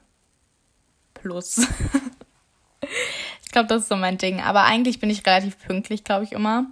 plus. 1.15 1.59
ich 3.45 3.51
glaube, 3.51 3.69
das 3.69 3.83
ist 3.83 3.89
so 3.89 3.97
mein 3.97 4.19
Ding. 4.19 4.41
Aber 4.41 4.65
eigentlich 4.65 5.01
bin 5.01 5.11
ich 5.11 5.27
relativ 5.27 5.59
pünktlich, 5.59 6.05
glaube 6.05 6.25
ich, 6.25 6.33
immer. 6.33 6.67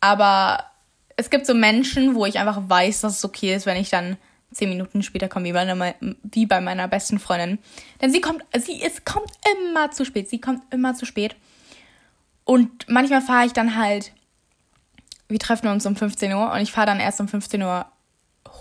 Aber 0.00 0.64
es 1.16 1.30
gibt 1.30 1.46
so 1.46 1.54
Menschen, 1.54 2.14
wo 2.14 2.26
ich 2.26 2.38
einfach 2.38 2.62
weiß, 2.66 3.00
dass 3.02 3.18
es 3.18 3.24
okay 3.24 3.54
ist, 3.54 3.66
wenn 3.66 3.76
ich 3.76 3.90
dann 3.90 4.16
zehn 4.52 4.68
Minuten 4.68 5.02
später 5.02 5.28
komme, 5.28 5.46
wie 5.46 5.52
bei, 5.52 5.94
wie 6.22 6.46
bei 6.46 6.60
meiner 6.60 6.88
besten 6.88 7.18
Freundin. 7.18 7.58
Denn 8.00 8.10
sie 8.10 8.20
kommt, 8.20 8.42
sie 8.58 8.80
ist, 8.80 9.04
kommt 9.04 9.30
immer 9.52 9.90
zu 9.90 10.04
spät. 10.04 10.28
Sie 10.30 10.40
kommt 10.40 10.62
immer 10.72 10.94
zu 10.94 11.04
spät. 11.04 11.36
Und 12.44 12.88
manchmal 12.88 13.20
fahre 13.20 13.46
ich 13.46 13.52
dann 13.52 13.76
halt, 13.76 14.12
wir 15.28 15.38
treffen 15.38 15.68
uns 15.68 15.84
um 15.84 15.96
15 15.96 16.32
Uhr 16.32 16.50
und 16.50 16.60
ich 16.60 16.72
fahre 16.72 16.86
dann 16.86 17.00
erst 17.00 17.20
um 17.20 17.28
15 17.28 17.62
Uhr 17.62 17.86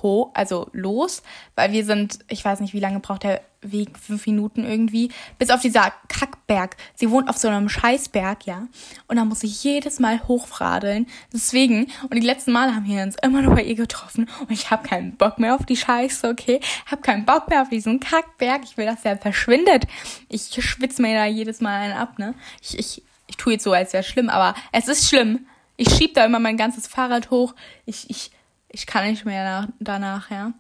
hoch, 0.02 0.32
also 0.34 0.70
los, 0.74 1.24
weil 1.56 1.72
wir 1.72 1.86
sind, 1.86 2.20
ich 2.30 2.44
weiß 2.44 2.60
nicht, 2.60 2.74
wie 2.74 2.80
lange 2.80 3.00
braucht 3.00 3.24
der 3.24 3.42
Weg, 3.62 3.98
fünf 3.98 4.26
Minuten 4.28 4.64
irgendwie, 4.64 5.10
bis 5.40 5.50
auf 5.50 5.62
dieser 5.62 5.92
Kackberg. 6.08 6.78
Sie 6.96 7.10
wohnt 7.10 7.28
auf 7.30 7.38
so 7.38 7.48
einem 7.48 7.70
Scheißberg, 7.70 8.46
ja. 8.46 8.68
Und 9.08 9.18
da 9.18 9.26
muss 9.26 9.44
ich 9.44 9.64
jedes 9.64 10.00
Mal 10.00 10.28
hochfradeln. 10.28 11.08
Deswegen, 11.34 11.88
und 12.04 12.14
die 12.14 12.26
letzten 12.26 12.52
Male 12.52 12.76
haben 12.76 12.86
wir 12.86 13.02
uns 13.02 13.16
immer 13.22 13.42
nur 13.42 13.56
bei 13.56 13.64
ihr 13.64 13.76
getroffen 13.76 14.30
und 14.42 14.52
ich 14.52 14.70
habe 14.70 14.88
keinen 14.88 15.16
Bock 15.16 15.40
mehr 15.40 15.56
auf 15.56 15.66
die 15.66 15.76
Scheiße, 15.76 16.30
okay? 16.30 16.60
Hab 16.90 17.02
keinen 17.04 17.26
Bock 17.26 17.50
mehr 17.50 17.64
auf 17.64 17.70
diesen 17.70 18.00
Kackberg. 18.00 18.62
Ich 18.64 18.78
will, 18.78 18.86
dass 18.86 19.02
der 19.02 19.18
verschwindet. 19.18 19.88
Ich 20.30 20.50
schwitze 20.64 21.02
mir 21.02 21.16
da 21.16 21.26
jedes 21.26 21.60
Mal 21.60 21.82
einen 21.82 21.94
ab, 21.94 22.20
ne? 22.20 22.36
Ich, 22.62 22.78
ich, 22.78 23.04
ich 23.28 23.38
tue 23.38 23.54
jetzt 23.54 23.64
so, 23.64 23.74
als 23.74 23.94
wäre 23.94 24.04
schlimm, 24.04 24.30
aber 24.30 24.56
es 24.72 24.88
ist 24.88 25.10
schlimm. 25.10 25.48
Ich 25.78 25.90
schieb 25.90 26.14
da 26.16 26.26
immer 26.26 26.40
mein 26.40 26.58
ganzes 26.58 26.88
Fahrrad 26.88 27.30
hoch. 27.30 27.54
Ich, 27.86 28.10
ich, 28.10 28.32
ich 28.78 28.86
kann 28.86 29.10
nicht 29.10 29.26
mehr 29.26 29.44
nach, 29.44 29.68
danach, 29.80 30.30
ja. 30.30 30.54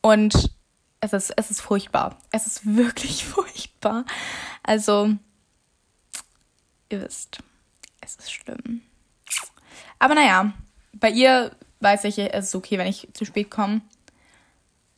Und 0.00 0.52
es 1.00 1.12
ist, 1.12 1.32
es 1.36 1.50
ist 1.50 1.60
furchtbar. 1.60 2.16
Es 2.30 2.46
ist 2.46 2.64
wirklich 2.64 3.24
furchtbar. 3.24 4.04
Also, 4.62 5.16
ihr 6.88 7.02
wisst, 7.02 7.40
es 8.00 8.14
ist 8.14 8.32
schlimm. 8.32 8.82
Aber 9.98 10.14
naja, 10.14 10.52
bei 10.92 11.10
ihr 11.10 11.50
weiß 11.80 12.04
ich, 12.04 12.18
es 12.18 12.46
ist 12.46 12.54
okay, 12.54 12.78
wenn 12.78 12.86
ich 12.86 13.08
zu 13.12 13.24
spät 13.24 13.50
komme. 13.50 13.80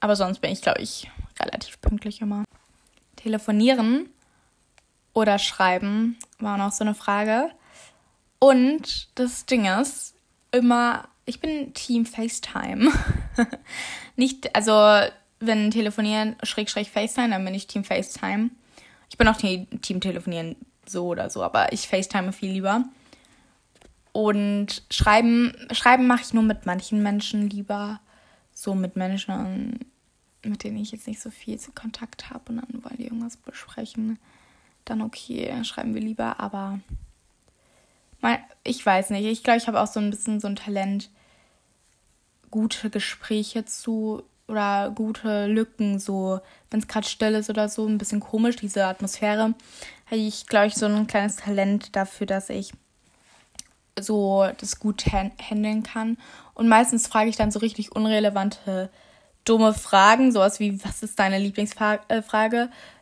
Aber 0.00 0.14
sonst 0.14 0.40
bin 0.40 0.52
ich, 0.52 0.60
glaube 0.60 0.82
ich, 0.82 1.10
relativ 1.40 1.80
pünktlich 1.80 2.20
immer. 2.20 2.44
Telefonieren 3.16 4.10
oder 5.14 5.38
schreiben 5.38 6.18
war 6.38 6.58
noch 6.58 6.72
so 6.72 6.84
eine 6.84 6.94
Frage. 6.94 7.50
Und 8.38 9.08
das 9.18 9.46
Ding 9.46 9.64
ist, 9.64 10.14
immer 10.52 11.08
ich 11.30 11.40
bin 11.40 11.72
Team 11.74 12.04
FaceTime. 12.04 12.92
Nicht, 14.16 14.54
also 14.54 15.08
wenn 15.38 15.70
telefonieren, 15.70 16.36
schräg, 16.42 16.68
schräg 16.68 16.88
FaceTime, 16.88 17.30
dann 17.30 17.44
bin 17.44 17.54
ich 17.54 17.68
Team 17.68 17.84
FaceTime. 17.84 18.50
Ich 19.08 19.16
bin 19.16 19.28
auch 19.28 19.36
Team 19.36 20.00
Telefonieren 20.00 20.56
so 20.86 21.06
oder 21.06 21.30
so, 21.30 21.42
aber 21.42 21.72
ich 21.72 21.88
FaceTime 21.88 22.32
viel 22.32 22.50
lieber. 22.50 22.84
Und 24.12 24.82
schreiben, 24.90 25.54
schreiben 25.72 26.08
mache 26.08 26.22
ich 26.22 26.34
nur 26.34 26.42
mit 26.42 26.66
manchen 26.66 27.02
Menschen 27.02 27.48
lieber. 27.48 28.00
So 28.52 28.74
mit 28.74 28.96
Menschen, 28.96 29.78
mit 30.42 30.64
denen 30.64 30.78
ich 30.78 30.90
jetzt 30.90 31.06
nicht 31.06 31.20
so 31.20 31.30
viel 31.30 31.58
zu 31.60 31.70
Kontakt 31.70 32.30
habe 32.30 32.42
und 32.48 32.56
dann 32.56 32.84
wollen 32.84 32.96
die 32.98 33.04
irgendwas 33.04 33.36
besprechen. 33.36 34.18
Dann 34.84 35.00
okay, 35.00 35.52
schreiben 35.62 35.94
wir 35.94 36.00
lieber, 36.00 36.40
aber 36.40 36.80
ich 38.64 38.84
weiß 38.84 39.10
nicht. 39.10 39.24
Ich 39.24 39.42
glaube, 39.42 39.58
ich 39.58 39.68
habe 39.68 39.80
auch 39.80 39.86
so 39.86 40.00
ein 40.00 40.10
bisschen 40.10 40.40
so 40.40 40.48
ein 40.48 40.56
Talent, 40.56 41.08
gute 42.50 42.90
Gespräche 42.90 43.64
zu 43.64 44.22
oder 44.48 44.90
gute 44.94 45.46
Lücken, 45.46 45.98
so 45.98 46.40
wenn 46.70 46.80
es 46.80 46.88
gerade 46.88 47.06
still 47.06 47.34
ist 47.34 47.50
oder 47.50 47.68
so, 47.68 47.86
ein 47.86 47.98
bisschen 47.98 48.20
komisch, 48.20 48.56
diese 48.56 48.84
Atmosphäre, 48.84 49.54
habe 50.06 50.16
ich, 50.16 50.46
glaube 50.46 50.66
ich, 50.66 50.74
so 50.74 50.86
ein 50.86 51.06
kleines 51.06 51.36
Talent 51.36 51.94
dafür, 51.94 52.26
dass 52.26 52.50
ich 52.50 52.72
so 53.98 54.48
das 54.58 54.80
gut 54.80 55.04
handeln 55.06 55.82
kann. 55.82 56.16
Und 56.54 56.68
meistens 56.68 57.06
frage 57.06 57.30
ich 57.30 57.36
dann 57.36 57.50
so 57.50 57.60
richtig 57.60 57.92
unrelevante, 57.92 58.90
dumme 59.44 59.72
Fragen, 59.72 60.32
sowas 60.32 60.60
wie, 60.60 60.82
was 60.84 61.02
ist 61.02 61.18
deine 61.18 61.38
Lieblingsfrage, 61.38 62.02
äh, 62.08 62.22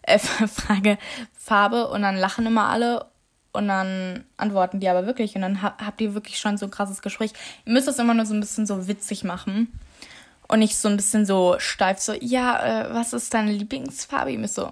äh, 0.02 0.18
Frage, 0.48 0.98
Farbe? 1.32 1.88
Und 1.88 2.02
dann 2.02 2.16
lachen 2.16 2.46
immer 2.46 2.68
alle 2.68 3.06
und 3.58 3.66
dann 3.66 4.24
antworten 4.36 4.78
die 4.78 4.88
aber 4.88 5.04
wirklich 5.04 5.34
und 5.34 5.42
dann 5.42 5.62
habt 5.62 6.00
ihr 6.00 6.14
wirklich 6.14 6.38
schon 6.38 6.56
so 6.56 6.66
ein 6.66 6.70
krasses 6.70 7.02
Gespräch. 7.02 7.32
Ihr 7.66 7.72
müsst 7.72 7.88
das 7.88 7.98
immer 7.98 8.14
nur 8.14 8.24
so 8.24 8.32
ein 8.32 8.38
bisschen 8.38 8.66
so 8.66 8.86
witzig 8.86 9.24
machen 9.24 9.76
und 10.46 10.60
nicht 10.60 10.76
so 10.76 10.88
ein 10.88 10.96
bisschen 10.96 11.26
so 11.26 11.56
steif, 11.58 11.98
so, 11.98 12.12
ja, 12.12 12.86
äh, 12.86 12.94
was 12.94 13.12
ist 13.12 13.34
deine 13.34 13.50
Lieblingsfarbe? 13.50 14.30
Ihr 14.30 14.38
müsst 14.38 14.54
so, 14.54 14.70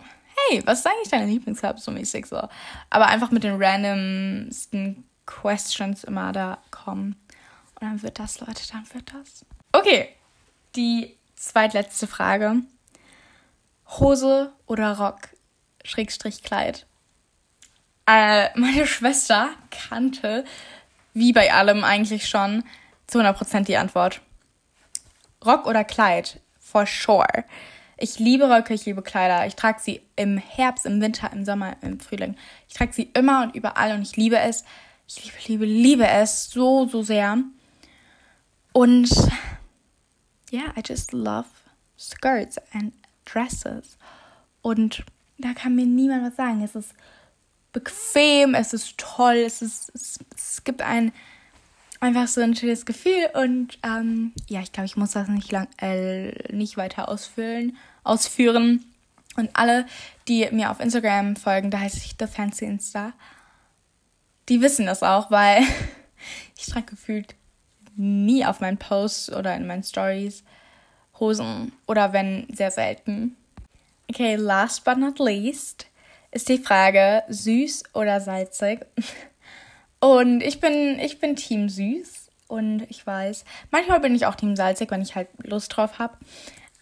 hey, 0.49 0.63
was 0.65 0.79
ist 0.79 0.87
eigentlich 0.87 1.11
deine 1.11 1.27
Lieblingsfarbe? 1.27 1.81
So 1.81 1.91
mäßig 1.91 2.27
so. 2.27 2.49
Aber 2.89 3.09
einfach 3.09 3.33
mit 3.33 3.43
den 3.43 3.61
randomsten 3.61 5.05
Questions 5.27 6.05
immer 6.05 6.31
da 6.31 6.59
kommen. 6.71 7.17
Und 7.81 7.89
dann 7.89 8.03
wird 8.05 8.21
das, 8.21 8.39
Leute, 8.39 8.63
dann 8.71 8.87
wird 8.95 9.13
das. 9.13 9.45
Okay, 9.73 10.11
die 10.77 11.17
zweitletzte 11.35 12.07
Frage. 12.07 12.63
Hose 13.99 14.53
oder 14.67 14.97
Rock? 14.97 15.31
Schrägstrich 15.85 16.45
Kleid. 16.45 16.87
Äh, 18.07 18.49
meine 18.59 18.87
Schwester 18.87 19.51
kannte, 19.71 20.45
wie 21.15 21.33
bei 21.33 21.53
allem 21.53 21.85
eigentlich 21.85 22.29
schon, 22.29 22.65
zu 23.07 23.21
100% 23.21 23.65
die 23.65 23.77
Antwort. 23.77 24.21
Rock 25.45 25.67
oder 25.67 25.85
Kleid? 25.85 26.41
For 26.59 26.87
sure. 26.87 27.45
Ich 27.99 28.19
liebe 28.19 28.51
Röcke, 28.51 28.75
ich 28.75 28.85
liebe 28.85 29.03
Kleider. 29.03 29.47
Ich 29.47 29.57
trage 29.57 29.81
sie 29.81 30.03
im 30.17 30.37
Herbst, 30.37 30.85
im 30.85 31.01
Winter, 31.01 31.33
im 31.33 31.45
Sommer, 31.45 31.77
im 31.81 31.99
Frühling. 32.01 32.37
Ich 32.69 32.75
trage 32.75 32.93
sie 32.93 33.11
immer 33.15 33.43
und 33.43 33.55
überall 33.55 33.95
und 33.95 34.03
ich 34.03 34.17
liebe 34.17 34.39
es. 34.39 34.65
Ich 35.09 35.49
liebe, 35.49 35.65
liebe, 35.65 35.65
liebe 35.65 36.07
es 36.09 36.51
so, 36.51 36.87
so 36.87 37.03
sehr. 37.03 37.39
Und 38.73 39.09
ja, 40.51 40.61
yeah, 40.61 40.73
I 40.77 40.83
just 40.85 41.13
love 41.13 41.47
skirts 41.99 42.59
and 42.73 42.93
dresses. 43.25 43.97
Und 44.61 45.05
da 45.39 45.55
kann 45.55 45.75
mir 45.77 45.87
niemand 45.87 46.27
was 46.27 46.37
sagen. 46.37 46.63
Es 46.63 46.75
ist 46.75 46.93
bequem, 47.77 48.55
es 48.55 48.73
ist 48.73 48.97
toll, 48.97 49.37
es, 49.37 49.61
ist, 49.61 49.93
es, 49.95 50.19
es 50.35 50.65
gibt 50.65 50.81
ein 50.81 51.13
einfach 52.01 52.27
so 52.27 52.41
ein 52.41 52.57
schönes 52.57 52.87
Gefühl 52.87 53.29
und 53.35 53.79
ähm, 53.83 54.33
ja, 54.49 54.61
ich 54.61 54.73
glaube, 54.73 54.87
ich 54.87 54.97
muss 54.97 55.13
das 55.13 55.29
nicht 55.29 55.53
lang 55.53 55.69
äh, 55.79 56.53
nicht 56.53 56.79
weiter 56.79 57.09
ausfüllen, 57.09 57.77
ausführen. 58.03 58.85
Und 59.37 59.51
alle, 59.53 59.85
die 60.27 60.49
mir 60.53 60.71
auf 60.71 60.81
Instagram 60.81 61.37
folgen, 61.37 61.71
da 61.71 61.81
heiße 61.81 61.99
ich 61.99 62.17
The 62.19 62.27
Fancy 62.27 62.65
Insta, 62.65 63.13
die 64.49 64.63
wissen 64.63 64.87
das 64.87 65.03
auch, 65.03 65.31
weil 65.31 65.63
ich 66.57 66.67
trage 66.67 66.87
gefühlt 66.87 67.35
nie 67.95 68.47
auf 68.47 68.61
meinen 68.61 68.79
Posts 68.79 69.33
oder 69.33 69.55
in 69.55 69.67
meinen 69.67 69.83
Stories 69.83 70.45
Hosen 71.21 71.73
oder 71.87 72.15
wenn 72.15 72.47
sehr 72.55 72.71
selten. 72.71 73.37
Okay, 74.09 74.37
last 74.37 74.85
but 74.85 74.97
not 74.97 75.19
least 75.19 75.87
ist 76.31 76.49
die 76.49 76.59
Frage 76.59 77.23
süß 77.29 77.85
oder 77.95 78.21
salzig. 78.21 78.87
Und 80.01 80.43
ich 80.43 80.61
bin, 80.61 80.99
ich 80.99 81.19
bin 81.19 81.37
Team 81.37 81.69
süß 81.69 82.31
und 82.49 82.83
ich 82.89 83.07
weiß, 83.07 83.45
manchmal 83.71 84.01
bin 84.01 84.15
ich 84.15 84.27
auch 84.27 84.35
Team 84.35 84.55
salzig, 84.57 84.91
wenn 84.91 85.03
ich 85.03 85.15
halt 85.15 85.29
Lust 85.43 85.75
drauf 85.77 85.99
habe. 85.99 86.17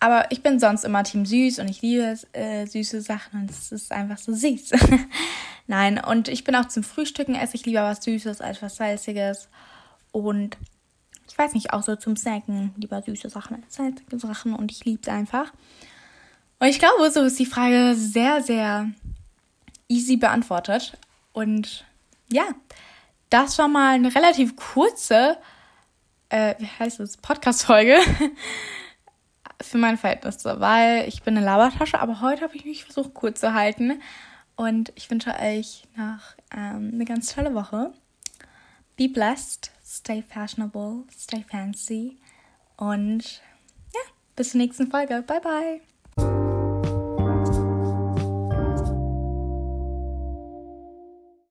Aber 0.00 0.30
ich 0.30 0.42
bin 0.42 0.60
sonst 0.60 0.84
immer 0.84 1.04
Team 1.04 1.24
süß 1.24 1.60
und 1.60 1.70
ich 1.70 1.80
liebe 1.80 2.18
äh, 2.32 2.66
süße 2.66 3.00
Sachen 3.00 3.42
und 3.42 3.50
es 3.50 3.72
ist 3.72 3.92
einfach 3.92 4.18
so 4.18 4.34
süß. 4.34 4.72
Nein, 5.66 5.98
und 5.98 6.28
ich 6.28 6.44
bin 6.44 6.54
auch 6.56 6.66
zum 6.66 6.82
Frühstücken, 6.82 7.34
esse 7.34 7.56
ich 7.56 7.64
lieber 7.64 7.84
was 7.84 8.04
Süßes 8.04 8.42
als 8.42 8.60
was 8.60 8.76
Salziges. 8.76 9.48
Und 10.12 10.58
ich 11.28 11.38
weiß 11.38 11.54
nicht, 11.54 11.72
auch 11.72 11.82
so 11.82 11.96
zum 11.96 12.16
Snacken 12.16 12.74
lieber 12.76 13.00
süße 13.00 13.30
Sachen 13.30 13.62
als 13.62 13.74
salzige 13.74 14.18
Sachen 14.18 14.54
und 14.54 14.70
ich 14.70 14.84
liebe 14.84 15.00
es 15.02 15.08
einfach. 15.08 15.52
Und 16.58 16.68
ich 16.68 16.78
glaube, 16.78 17.10
so 17.10 17.22
ist 17.22 17.38
die 17.38 17.46
Frage 17.46 17.94
sehr, 17.96 18.42
sehr 18.42 18.90
easy 19.88 20.16
beantwortet. 20.16 20.98
Und 21.32 21.84
ja, 22.30 22.44
das 23.30 23.58
war 23.58 23.68
mal 23.68 23.94
eine 23.94 24.14
relativ 24.14 24.56
kurze, 24.56 25.38
äh, 26.28 26.54
wie 26.58 26.68
heißt 26.78 27.00
es, 27.00 27.16
Podcast-Folge 27.16 27.98
für 29.60 29.78
meine 29.78 29.96
Verhältnisse, 29.96 30.60
weil 30.60 31.08
ich 31.08 31.22
bin 31.22 31.36
eine 31.36 31.46
Labertasche, 31.46 32.00
aber 32.00 32.20
heute 32.20 32.42
habe 32.42 32.56
ich 32.56 32.64
mich 32.64 32.84
versucht, 32.84 33.14
kurz 33.14 33.40
zu 33.40 33.54
halten. 33.54 34.00
Und 34.56 34.92
ich 34.94 35.10
wünsche 35.10 35.34
euch 35.34 35.84
noch 35.96 36.20
ähm, 36.56 36.90
eine 36.94 37.04
ganz 37.04 37.34
tolle 37.34 37.54
Woche. 37.54 37.92
Be 38.96 39.08
blessed, 39.08 39.72
stay 39.84 40.22
fashionable, 40.22 41.02
stay 41.10 41.44
fancy 41.50 42.16
und 42.76 43.42
ja, 43.92 44.00
bis 44.36 44.50
zur 44.50 44.60
nächsten 44.60 44.88
Folge. 44.88 45.22
Bye 45.22 45.40
bye. 45.40 45.93